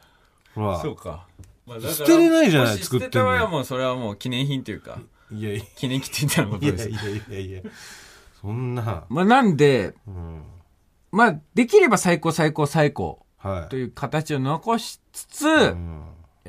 [0.56, 0.80] ほら。
[0.80, 1.26] そうか。
[1.66, 5.00] まあ、捨てれないじゃない作ってんの捨てた場合はもう、それはもう記念品というか、
[5.32, 6.90] いやいや記念切手みたいなことです。
[6.90, 7.62] いやいやいやいや。
[8.42, 9.04] そんな。
[9.10, 10.44] まあ、なんで、うん。
[11.12, 13.70] まあ、できれば最高最高最高はい。
[13.70, 16.04] という形を残しつつ、うん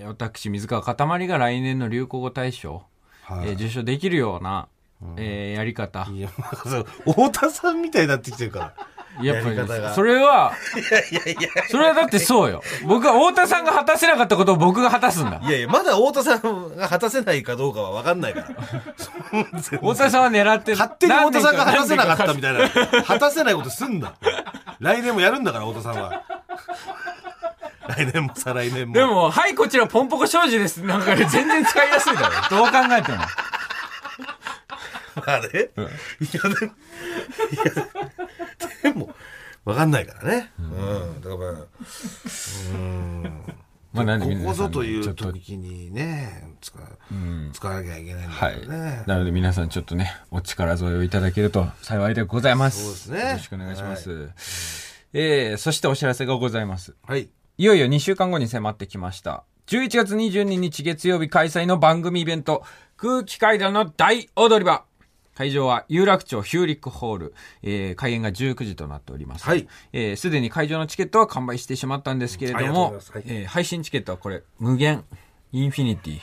[0.04, 2.84] 私、水川かたまりが来年の流行語大賞、
[3.22, 4.68] はいえー受賞できるような、
[5.16, 6.06] えーやり方。
[6.10, 6.28] いや、
[6.64, 8.74] そう太田さんみたいになってきてるから。
[9.22, 11.64] やっぱやりそれは、いやいやいや。
[11.68, 12.62] それはだってそうよ。
[12.84, 15.40] 僕は太田さんが果たせなかったことを僕が果たすんだ。
[15.42, 18.46] いやいや、まだ太田さんが果たせないかどうかは分かんないから。
[19.60, 20.76] 太田さんは狙ってる。
[20.78, 23.02] 勝手に太田さんが果たせなかった何みたいな。
[23.02, 24.14] 果たせないことすんな。
[24.78, 26.22] 来年もやるんだから、太田さんは。
[27.88, 28.94] 来年も再来年も。
[28.94, 30.82] でも、はい、こちらポンポコ庄司です。
[30.82, 32.56] なんかね全然使いやすいだろ。
[32.56, 33.18] どう考えても。
[35.26, 35.48] まあね。
[35.48, 36.72] いや、でも、
[37.52, 39.14] いや、でも、
[39.64, 40.52] 分かんないからね。
[40.58, 41.20] うん。
[41.20, 41.50] だから、
[42.72, 43.42] うん。
[43.92, 46.82] まあ、なんでこ皆さんこぞというちょっと時にね、使う
[47.52, 49.04] 使わなきゃいけないんだはいからね。。
[49.06, 52.84] なので皆さんちょっとね、お力添えをいただけると幸いでございます。
[52.84, 54.30] そうですねよろしくお願いします。
[55.14, 56.94] えー、そしてお知らせがございます。
[57.06, 57.28] はい。
[57.56, 59.44] いよいよ2週間後に迫ってきました。
[59.68, 62.64] 11月22日月曜日開催の番組イベント、
[62.96, 64.84] 空気階段の大踊り場。
[65.38, 67.34] 会場は有楽町ヒューリックホール。
[67.62, 69.46] えー、開演が19時となっております。
[69.46, 69.68] はい。
[69.92, 75.04] えーすでに会場のチケットは完売してしまったんですけれどもはい、えー配信チケットはこれ、無限、
[75.52, 76.20] インフィニティ、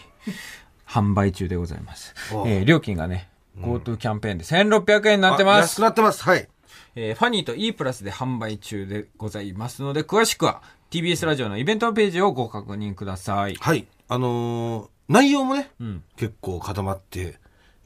[0.86, 2.14] 販売中でございます。
[2.46, 5.82] えー料金がね、GoTo キャンペーンで1600円になってますあ安く。
[5.84, 6.22] なってます。
[6.22, 6.50] はい。
[6.96, 10.62] えーファニーと E プラスで販売中でございますので、詳しくは
[10.92, 13.56] TBS ラジオのイベントのページをご確認ください。
[13.56, 13.88] はい。
[14.10, 16.04] あのー内容もね、うん。
[16.18, 17.40] 結構固まって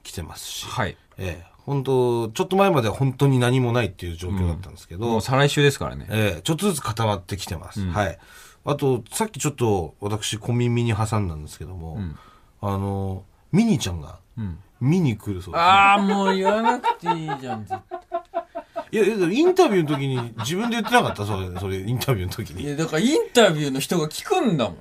[0.03, 0.65] きてますし。
[0.67, 0.97] はい。
[1.17, 6.07] ええ本当ちょっと前までは本当に何もないっていう状況だったんですけど、もう再来週ですからね。
[6.09, 7.81] ええちょっとずつ固まってきてます。
[7.81, 8.17] うんはい。
[8.65, 12.17] あと、さっきちょっと私小耳に挟んだんですけども、ん
[12.61, 14.57] あの、ミニちゃんがうん。
[14.81, 17.65] 見に来るそうです、ああ、もう言わなくていいじゃん。
[17.65, 17.75] 絶
[18.91, 21.25] いや、いやインタビューの時に自分で言ってなかった？
[21.25, 22.63] それ、それ、インタビューの時に。
[22.63, 24.77] いや、だからインタビューの人が聞くんだもん。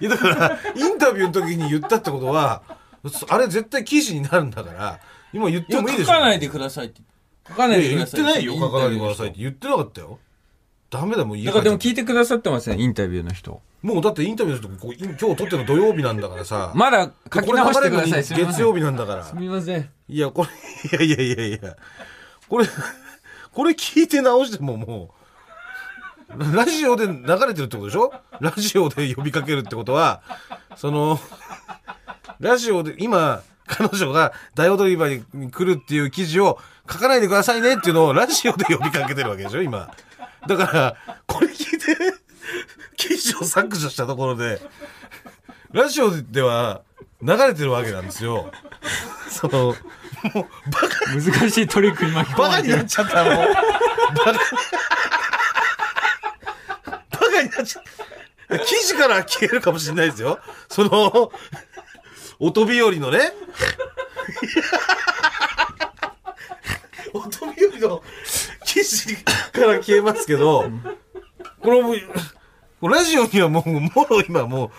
[0.00, 2.62] や、だから、インタビューの時に言ったってことは、
[3.28, 5.00] あれ絶対記事になるんだから、
[5.32, 6.12] 今言ってもいいでしょ。
[6.12, 7.02] 書かないでくださいって。
[7.48, 8.22] 書かないでください。
[8.22, 10.18] 言ってないよ、書かないでくださいって言ってなかったよ。
[10.88, 13.60] ダメだ、もう家だからでも聞いてくださってますね、インタビューの人。
[13.82, 16.72] もうだってインタビューの人こう今日撮ってるの土曜日なんだからさ。
[16.74, 18.24] まだ書き直してください。
[18.24, 19.34] す月曜日なんだからす。
[19.36, 19.90] みません。
[20.08, 21.76] いや、これ、いやいやいやいや。
[22.48, 22.66] これ、
[23.52, 25.14] これ聞いて直してもも
[26.36, 27.14] う、ラジオで流
[27.46, 28.12] れてるってことでしょ？
[28.40, 30.22] ラジオで呼びかけるってことは、
[30.76, 31.20] その、
[32.40, 36.58] ラジオで、今、彼女が大踊り場に来るっていう記事を
[36.90, 39.90] 書かないでくださいねっていうのをラジオで呼びかけてるわけでしょ今。
[40.46, 40.96] だから、
[41.26, 41.96] これ聞いて、
[42.96, 44.60] 記事を削除したところで、
[45.72, 46.82] ラジオでは
[47.20, 48.52] 流れてるわけなんですよ。
[49.28, 49.76] その、もう、
[50.70, 52.68] バカ、難しいトリックに巻き込バカに。
[52.68, 53.34] なっちゃった、もう。
[53.34, 54.38] バカ、バ
[57.18, 58.06] カになっちゃった。
[58.60, 60.38] 記事から消えるかもしれないですよ。
[60.68, 61.32] その、
[62.38, 63.32] 音日和のね。
[67.12, 68.02] 音日和の
[68.64, 70.70] 記事から消えますけど、
[71.60, 71.94] これも、
[72.88, 74.70] ラジオにはもう、もろ今も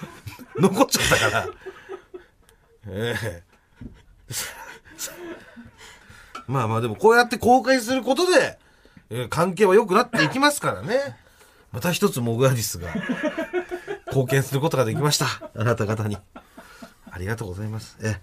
[0.56, 1.50] う、残っちゃったから。
[2.90, 3.44] ええ
[6.48, 8.58] まあまあでもこうやって公開することで、
[9.10, 11.18] えー関係は良くなっていきますからね。
[11.74, 12.88] また一つモグアディスが
[14.08, 15.26] 貢献することができました。
[15.56, 16.18] あなた方に。
[17.18, 17.98] ありがとうございます。
[18.04, 18.22] え、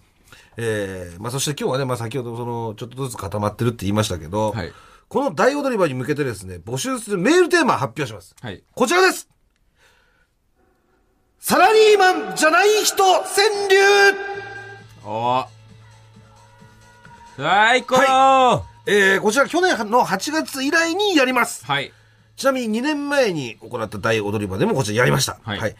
[0.56, 4.72] えーまあそして今日はね、まあ先ほどその、ちょっとずつ固まってるって言いましたけど、はい
[5.08, 8.34] この大踊り場に向けてですね、募集するメールテーマ発表します。
[8.40, 8.62] はい。
[8.74, 9.28] こちらです
[11.38, 13.22] サラリーマンじゃない人川
[13.68, 14.16] 柳
[15.04, 15.46] お
[17.36, 21.64] 最高ははえー、こちら去年の8月以来にやります。
[21.80, 21.92] い。
[22.36, 25.38] ちなみに2年前に行った大踊り場でもこちらやりました。
[25.42, 25.76] はい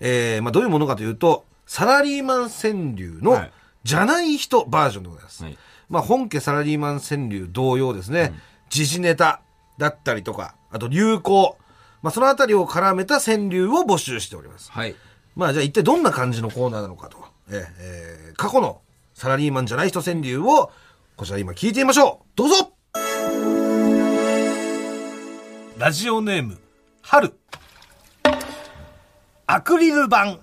[0.00, 3.52] えー、まあどういうものかというと、サラリーマン川柳のはい
[3.84, 5.42] じゃない人バージョンでございます。
[5.42, 5.58] はい
[5.88, 8.32] まあ本家サラリーマン川柳同様ですね、
[8.70, 9.42] 時事ネタ
[9.76, 11.58] だったりとか、あと流行、
[12.00, 14.70] まあそのあたりを絡めた川柳を募集しております。
[14.70, 14.94] はい。
[15.36, 17.18] まあじゃあ一体どんな感じのコーナーなのかと。
[17.50, 18.80] えーえー過去の
[19.14, 20.70] サラリーマンじゃない人川柳を
[21.16, 22.26] こちら今聞いてみましょう。
[22.36, 22.72] どうぞ
[25.76, 26.58] ラジオネーム、
[27.02, 27.34] 春。
[29.46, 30.38] アクリル板。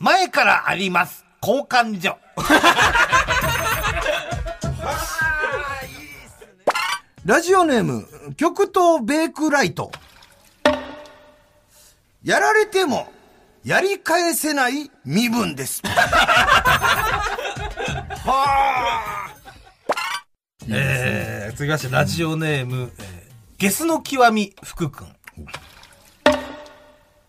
[0.00, 1.24] 前からあります。
[1.40, 2.18] 交換所。
[7.24, 9.92] ラジオネーム、極東ベイクライト。
[12.24, 13.12] やられても、
[13.62, 15.80] やり返せない身分です。
[20.68, 23.20] えー、続きまして、ラジオネーム、えー
[23.60, 25.14] ゲスの極み福くん。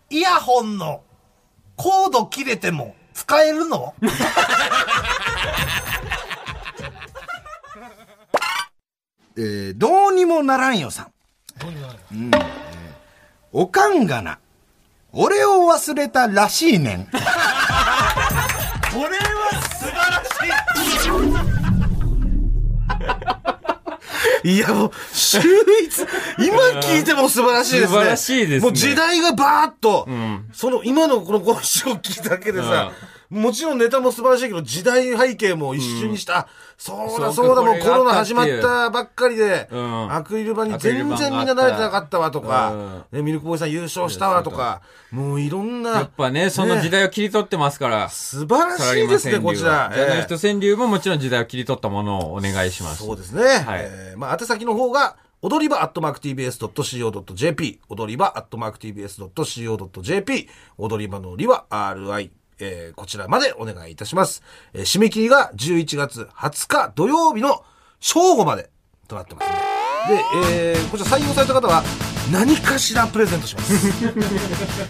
[0.08, 1.04] イヤホンの
[1.76, 3.94] コード切れても使えるの？
[9.36, 11.06] えー、どうにもならんよさん。
[11.62, 11.66] う
[12.14, 12.46] んえー
[13.54, 14.38] おかんがな、
[15.12, 17.04] 俺を忘れたらしいねん。
[17.12, 17.26] これは
[19.78, 20.52] 素晴らしい
[24.44, 25.40] いやもう、秀
[25.84, 26.02] 逸。
[26.38, 27.88] 今聞いても素晴らしいですね。
[27.88, 28.60] 素晴らしいですね。
[28.60, 30.48] もう時代がバーッと、ん。
[30.52, 32.92] その今のこの5章を聞いただけでさ、
[33.32, 36.48] もちろんネタも素晴らしいけど、時代背景も一瞬にした。
[36.76, 45.90] そうだそうだ、もうコロナ始まあったばっかりで、うんアクリル板に全然みんな慣れてなかったわとうかん、ねミルクボーイさん優勝したわとか、もういろんな。
[45.92, 48.10] やっぱね、その時代を切り取ってますから。
[48.10, 49.90] 素晴らしいですね、こちら。
[49.94, 53.02] じゃないええ人川柳ももちろん時代を切り取ったものをお願いします。
[53.02, 53.42] そうですね。
[53.42, 64.42] はいえーまあ、宛先の方が、踊り場アットマーク TBS.CO.JP、踊り場アットマーク TBS.CO.JP、踊り場のりは RI、えーこちらまでお願いいたします。
[64.72, 67.64] えー締め切りが11月20日土曜日の
[68.00, 68.70] 正午まで
[69.08, 69.56] となってますね。
[70.08, 70.24] で、
[70.74, 71.82] えーこちら採用された方は
[72.32, 73.74] 何かしらプレゼントします。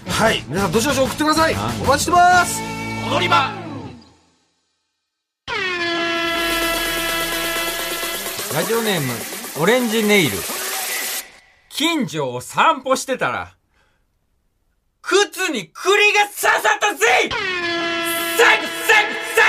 [0.10, 0.44] はい。
[0.48, 1.54] 皆さんどしどし送ってください。
[1.54, 2.60] お待ちしてます。
[3.10, 3.50] 踊り場
[8.54, 9.12] ラジオネーム、
[9.62, 10.36] オレンジネイル。
[11.70, 13.54] 近所を散歩してたら、
[15.02, 17.42] 靴に栗が刺さったぜサクサ
[18.58, 19.42] クサ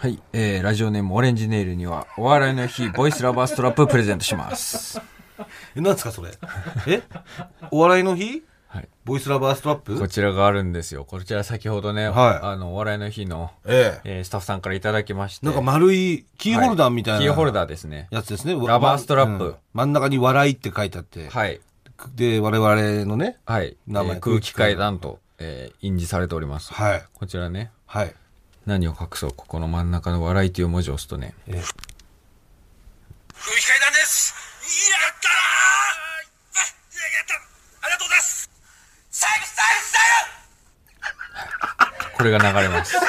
[0.00, 5.00] クはい、えー、ラジオネームオレンジネイルには、お笑いの日、ボイスラバーストラップをプレゼントします。
[5.74, 6.30] え、何ですかそれ？
[6.86, 7.02] え？
[7.70, 8.44] お笑いの日？
[8.76, 8.88] はい。
[9.04, 9.98] ボイスラバーストラップ？
[9.98, 11.04] こちらがあるんですよ。
[11.04, 14.18] こちら先ほどね、はいあの、お笑いの日の、ええ。
[14.18, 15.46] えースタッフさんからいただきまして。
[15.46, 18.08] なんか丸いキーホルダーみたいな、キーホルダーですね。
[18.10, 18.54] やつですね。
[18.54, 21.28] ラバーストラップうん真ん中に笑いって書いてあって。
[21.28, 21.60] はい。
[22.14, 23.38] で、我々のね。
[23.46, 23.76] はい。
[23.86, 26.74] 名前えー空気階段と、えー印字されております。
[26.74, 27.04] はい。
[27.14, 28.14] こちらね、はい。
[28.66, 31.72] 何を隠そう、ここの真ん中の笑いという文字を押すとね、え空気
[33.66, 34.34] 階段です
[42.16, 42.96] これが流れます。
[42.96, 43.04] は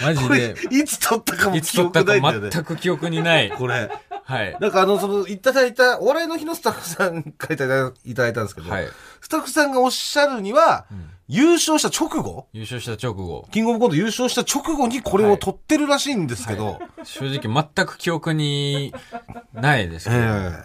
[0.12, 2.50] いマジで、、いつ撮ったかもいつ記憶撮ったかないんだよね。
[2.50, 3.50] 全く記憶にない。
[3.50, 3.90] これ。
[4.24, 4.56] はい。
[4.60, 8.88] なんかあの、その、いただいた、お笑いの日のスタッフさんからいただいただいたんですけど、はい
[9.20, 10.86] スタッフさんがおっしゃるには、
[11.26, 18.94] 優勝した直後優勝した直後、キングオブコント優勝した直後にこれを撮ってるらしいんですけど、正直全く記憶に
[19.52, 20.64] ないですけえど、え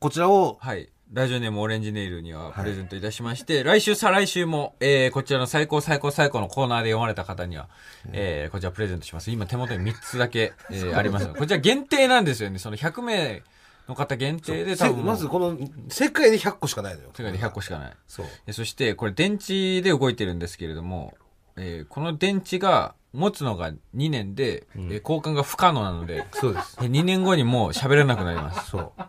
[0.00, 0.90] こちらを、はい。
[1.12, 7.68] ラジオネームオレンジネイルにはプレゼントいたしまして、来週、再来週も、えー、こちらの最高最高最高のコーナーで読まれた方には、
[8.12, 9.30] えー、こちらプレゼントします。
[9.30, 12.58] 今手元に3つだけ、えー、ありますのでこちら限定なんですよね。
[12.58, 13.42] その100名
[13.88, 17.10] の方限定で多せ分、まずこの、世界で100個しかないのよ。
[17.14, 17.92] 世界で100個しかない。
[18.08, 18.26] そう。
[18.46, 21.14] えそして、これ電池で動いてるんですけれども、
[21.56, 26.76] えー、この電池が持つのが2年で、えー交換が不可能なので、そうです。
[26.80, 28.70] え2年後にもう喋れなくなります。
[28.70, 29.02] そう。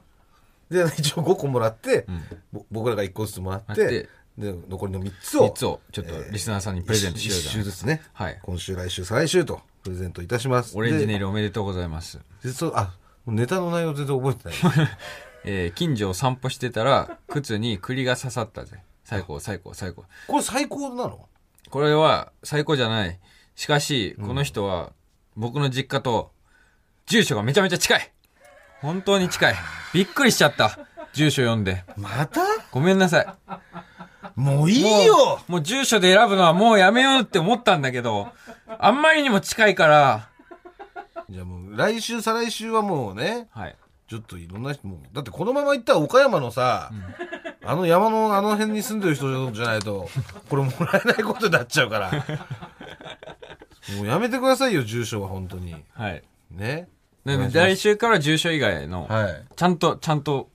[0.70, 5.49] で、 一応5個もらって、んぼ僕らが1個ずつもらっ、ててで、残りの3つを。
[5.49, 8.01] 3つをちょっとリスナーさんにプレゼントしようじゃない一周ずつね。
[8.13, 10.78] はい今週、来週、再来週と、プレゼントいたします。
[10.78, 11.22] オレンジネイル。
[11.22, 12.20] ルおめでとうございます。
[12.43, 12.93] でそう、あ、
[13.28, 14.89] ネタの内容全然覚えてない。
[15.47, 18.80] えー近所を散歩してたら、靴に栗が刺さったぜ。
[19.03, 20.03] 最高、最高、最高。
[20.28, 21.30] これ最高なの？
[21.70, 23.20] これは最高じゃない。
[23.55, 24.91] しかし、この人は
[25.36, 26.32] 僕の実家と
[27.05, 28.11] 住所がめちゃめちゃ近い。
[28.82, 29.55] 本当に近い。
[29.93, 30.78] びっくりしちゃった。
[31.13, 31.84] 住所読んで。
[31.97, 32.41] また？
[32.71, 33.28] ごめんなさい。
[34.36, 38.28] もういいよもう住所で選ぶのはもうやめようって思ったんだけど、
[38.80, 40.30] あんまりにも近いから、
[41.30, 43.76] じゃあもう来週、再来週はもうね、はい。
[44.07, 46.91] ちょっといろんな人も、だってこのまま行ったら岡山のさ、
[47.63, 50.09] あの山のあの辺に住んでる人じゃないと、
[50.49, 52.11] これもらえないことになっちゃうから。
[53.97, 55.76] もうやめてくださいよ、住所は本当に。
[55.93, 56.23] はい。
[56.51, 56.89] ね。
[57.26, 59.45] 来週から住所以外の、はい。
[59.55, 60.49] ちゃんと、ちゃんと、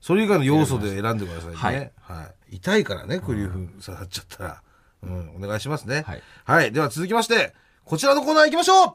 [0.00, 1.92] それ以外の要素で選んでくださいね。
[2.00, 2.56] はい。
[2.56, 4.62] 痛いからね、クリーフ刺さっちゃったら。
[5.02, 6.02] うん、お願いしますね。
[6.06, 6.22] はい。
[6.44, 6.72] はい。
[6.72, 7.54] では続きまして、
[7.84, 8.94] こちらのコーナー行きましょう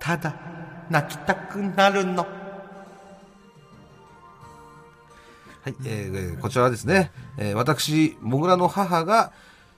[0.00, 0.34] ただ、
[0.90, 2.26] 泣きたくなるの。
[5.62, 9.32] はい、えーこちらはですね、えー私、もぐらの母が、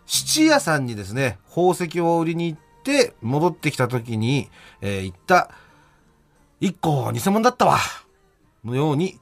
[0.05, 4.49] 質屋さんにですね、宝石を売りに行って、戻ってきた時に、
[4.81, 5.51] えー言った、
[6.61, 7.79] 一個偽物だったわ
[8.65, 9.19] のように、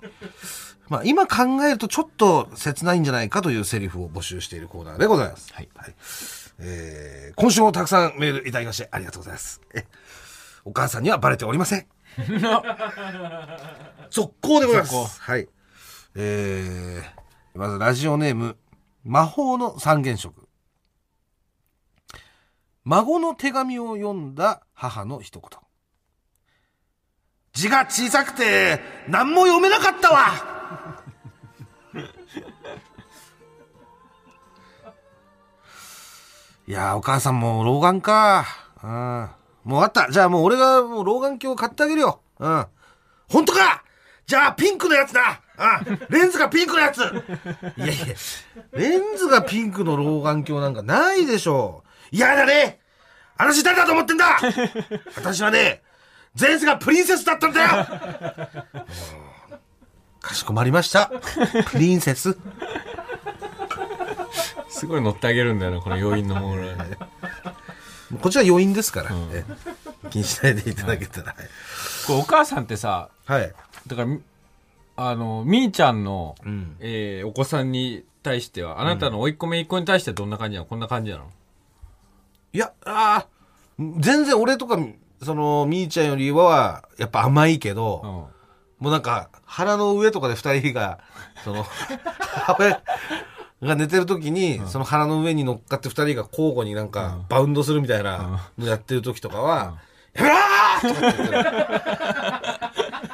[0.89, 5.53] まあ今考えるとちょっと切ないんじゃないかというセリフを募集しているコーナーでございます。
[5.53, 5.69] はい
[6.59, 9.61] えー今週もたくさんメールいただきましてありがとうございます。
[9.75, 9.87] え
[10.65, 11.87] お母さんにはバレておりません。
[14.11, 15.21] 速攻でございます。
[15.21, 15.49] はい。
[16.15, 18.57] えー、まずラジオネーム、
[19.03, 20.49] 魔法の三原色。
[22.85, 25.59] 孫の手紙を読んだ母の一言。
[27.55, 30.55] 字が小さくて何も読めなかったわ
[36.67, 38.47] いやお母さんも老眼か。
[38.83, 39.31] うん。
[39.65, 40.11] もうあった。
[40.11, 42.21] じゃあもう俺がもう老眼鏡を買ってあげるよ。
[42.39, 42.67] うん。
[43.29, 43.85] 本当か
[44.27, 46.07] じゃあピンクのやつだうん。
[46.09, 47.03] レンズがピンクのやつい
[47.81, 47.95] やいや、
[48.73, 51.85] レンズがピンクの老眼鏡なんかないでしょ。
[52.11, 52.81] 嫌だね
[53.37, 54.39] 私誰だと思ってんだ
[55.17, 55.83] 私はね、
[56.39, 57.69] 前世がプリンセスだったんだよ
[58.75, 58.85] うん
[60.21, 61.13] かしこまりました。
[61.71, 62.39] プリンセス。
[64.71, 66.71] すごい乗ってあげるんだよな、この要因のものに。
[68.23, 69.45] こちら余韻ですから、え
[70.11, 71.33] 気にしないでいただけたら。
[72.07, 73.53] これお母さんってさ、はい。
[73.87, 74.23] だからみ、
[74.97, 80.67] あの、みーちゃんの、んえーお子さんに対しては、あなたの甥っ子めいっ子に対してはどんな感じなの？
[80.67, 81.31] こんな感じなの
[82.55, 83.27] いや、ああ、
[83.99, 84.79] 全然俺とか、
[85.23, 88.11] その、みーちゃんよりは、やっぱ甘いけど、うん。
[88.11, 90.99] もうなんか、腹の上とかで二人が、
[91.45, 91.65] その、
[93.63, 99.79] が寝てる時に、その腹の上に乗っかって二人が交互になんか、バウンドするみたいなのやってる時とかは、
[100.15, 101.55] やめろーとかって言ってる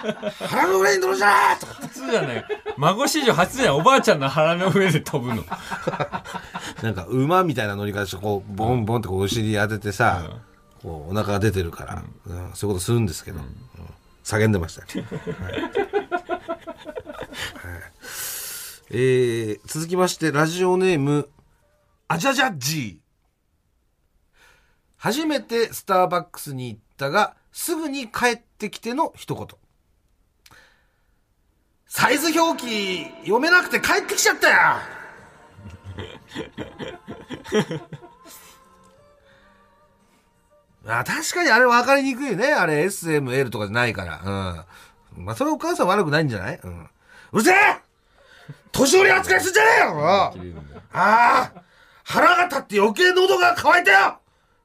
[0.48, 2.44] 腹の上に乗るじゃーとかって初じゃない。
[2.76, 3.74] 孫史上初じゃない。
[3.74, 5.44] おばあちゃんの腹の上で飛ぶの。
[6.82, 10.22] なんか馬みたいな乗り方して、こう、ボンボンってこうお尻当ててさ、
[10.82, 13.56] こうお腹が出てるから、うんそういうことするんですけど、うん
[14.24, 15.04] 叫んでましたよ。
[15.40, 15.70] はいはい
[18.92, 21.28] えー続きまして、ラジオネーム、
[22.08, 23.10] アジャジャッジー。
[24.96, 29.46] 初めてスターバックスに行ったが、すぐに帰ってきての一言。
[31.86, 34.56] サイズ表記読めなくて帰ってきちゃったよ
[40.86, 42.52] あ確かにあれ分かりにくいね。
[42.52, 44.64] あれ SML とかじゃないから。
[45.16, 45.24] うん。
[45.24, 46.60] まあ、それお母さん悪くないんじゃない？
[46.62, 46.88] うん。
[47.32, 47.54] うるせえ
[48.72, 50.32] 年寄り扱いすんじゃねえよあ
[50.92, 51.52] あ
[52.04, 54.18] 腹が立って余計喉が渇いたよ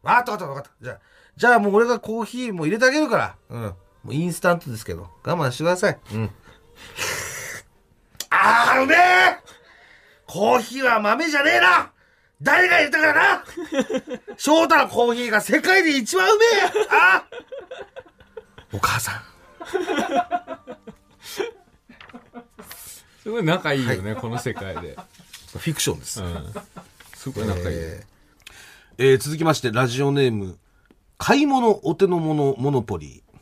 [0.03, 0.70] わかったわかったわかった。
[0.82, 0.99] じゃあ、
[1.36, 3.36] じゃあもう俺がコーヒーも入れてあげるから。
[3.49, 3.61] うん。
[3.61, 3.76] も
[4.07, 5.09] うインスタントですけど。
[5.24, 5.99] 我慢してください。
[6.13, 6.30] うん。
[8.30, 9.38] ああ、うめえ
[10.28, 11.91] コーヒーは豆じゃねえな
[12.42, 13.44] 誰が言ったからな？
[14.38, 17.26] 翔太のコーヒーが世界で一番うめえあ？
[18.74, 19.22] お母さん。
[23.24, 24.96] すごい仲いいよね、この世界で。
[25.58, 26.22] フィクションです。
[26.22, 26.54] うん。
[27.16, 27.66] すごい仲いい。
[27.78, 28.16] えー
[28.98, 30.58] えー続きまして、ラジオネーム、
[31.18, 33.36] 買い物お手の物モノポリー。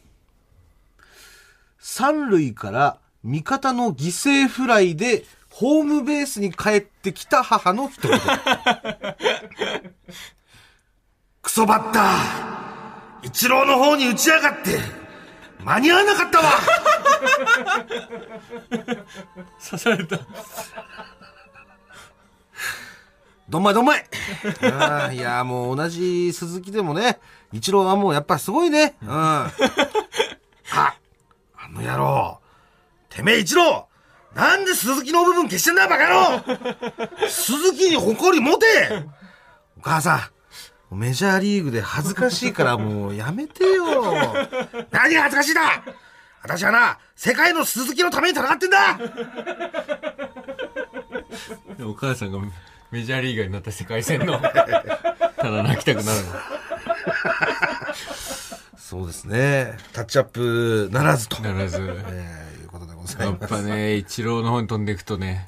[1.80, 8.20] 三塁から味方の犠牲フライでホームベースに帰ってきた母の一言。
[11.44, 14.80] クソバッター一郎の方に打ちやがって
[15.64, 16.46] 間に合わなかったわ
[19.64, 20.20] 刺された。
[23.48, 24.06] どんまいどんまい
[24.64, 27.20] あーいやもう同じ鈴木でもね、
[27.52, 28.96] 一郎はもうやっぱすごいね。
[29.04, 29.10] うん。
[29.12, 29.52] あ、
[30.74, 30.96] あ
[31.70, 32.40] の野郎
[33.10, 33.88] てめえ一郎
[34.36, 36.58] なんで鈴木の部分消してんだバカ野
[37.20, 38.66] 郎 鈴木に誇り持て
[39.78, 40.32] お母さ
[40.92, 44.34] ん、メジャーリーグで恥ずかしいからもうやめてよ。
[44.92, 45.84] 何が恥ずかしいだ
[46.42, 48.98] 私はな、世界の鈴木のために戦ってんだ
[51.86, 52.40] お母さんが
[52.92, 56.34] メジャーリーガーになった世界戦の、 ただ泣きたくなるの。
[58.78, 59.78] そうですね。
[59.92, 61.42] タッチアップならずと。
[61.42, 61.78] ならず。
[62.08, 63.54] えーことでございやっます。
[63.54, 65.48] ぱね、イチローの方に飛んでいくとね、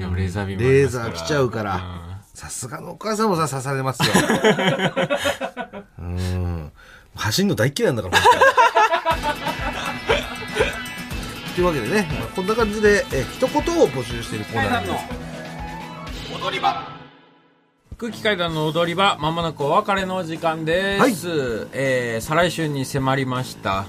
[0.00, 2.20] やっぱレーザービームレーザー来ちゃうから。
[2.34, 4.08] さすがのお母さんもさ、刺されますよ。
[5.98, 6.72] うん。
[7.14, 8.18] 走るの大嫌いなんだから、
[11.54, 15.04] というわけでね、まあこんな感じで、え一言を募集しているコーナーです。
[16.38, 16.96] 踊り場
[17.96, 23.86] 空気階段の踊り場まもなくお別れの時間です、えー再来週に迫りました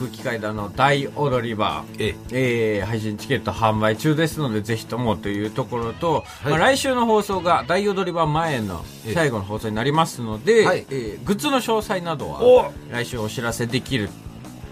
[0.00, 2.82] 空気階段の大踊り場、ええ。
[2.82, 6.50] ー配信チケット販売中ですのでぜひともというところと、はい。
[6.52, 10.86] まあ、来週の放送が大踊り場前のええ最後の放送になりますので、はい。
[10.88, 12.72] えーグッズの詳細などはお！
[12.90, 14.08] 来週お知らせできる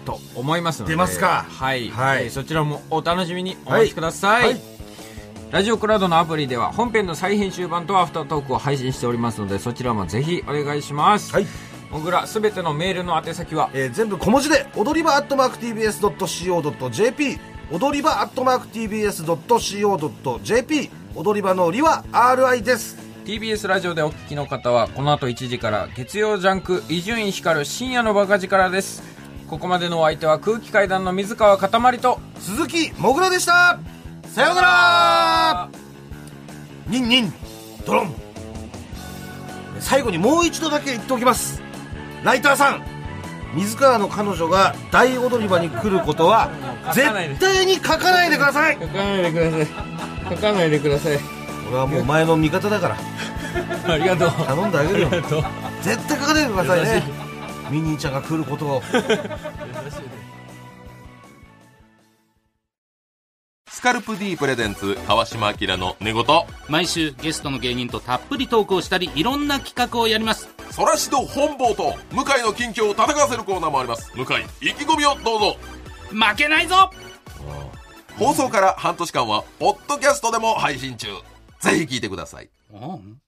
[0.03, 0.93] と思いますので。
[0.93, 1.45] 出ますか。
[1.47, 2.23] はい、はい。
[2.23, 4.45] えーそちらもお楽しみにお待ちください。
[4.45, 4.79] はい
[5.51, 11.47] ラジオクラウドのアプリでは本編の再編集版とアフタートークを配信しておりますのでそちらもぜひお願いしますはい
[11.91, 13.71] もぐらすべてのメールの宛先は？
[13.73, 17.39] えー全部小文字で、踊り場アットマーク TBS.CO.JP、
[17.71, 22.97] 踊り場アットマーク TBS.CO.JP、踊り場のりは RI です。
[23.25, 29.03] TBS ラジオでお聞きの方はこの後1時から月曜ジャンク伊集院光る深夜のバカ力です。
[29.47, 33.79] ここまでのお相手は空気階段の水川かたまりと鈴木もぐらでした。
[34.27, 35.69] さようなら。
[36.87, 37.33] ニンニン
[37.85, 38.15] ドロン。
[39.79, 41.61] 最後にもう一度だけ言っておきます
[42.23, 42.99] ライターさん。
[43.55, 46.51] 水川の彼女が大踊り場に来ることは
[46.93, 48.77] 絶対に書かないでください。
[48.79, 49.67] 書かないでください。
[50.29, 51.19] 書かないでください
[51.69, 52.97] 俺はもうお前の味方だから。
[53.93, 54.31] ありがとう。
[54.31, 55.07] 頼んであげるよ。
[55.11, 55.43] ありがとう。
[55.81, 57.03] 絶対書かないでください優ね
[57.71, 58.83] ミニーちゃんが来ることを。
[63.67, 66.25] スカルプ D プレゼンツ川島明の寝言。
[66.67, 74.11] 毎週ゲストの芸人とたっぷりトークをしたりいろんな企画をやりますそらしど本坊と向井の近況を戦わせるコーナーもあります。
[74.15, 75.57] 向井意気込みをどうぞ。
[76.09, 76.91] 負けないぞ。
[78.17, 81.07] 放送から半年間はポッドキャストでも配信中。
[81.61, 82.49] ぜひ聞いてください。
[82.71, 83.21] うん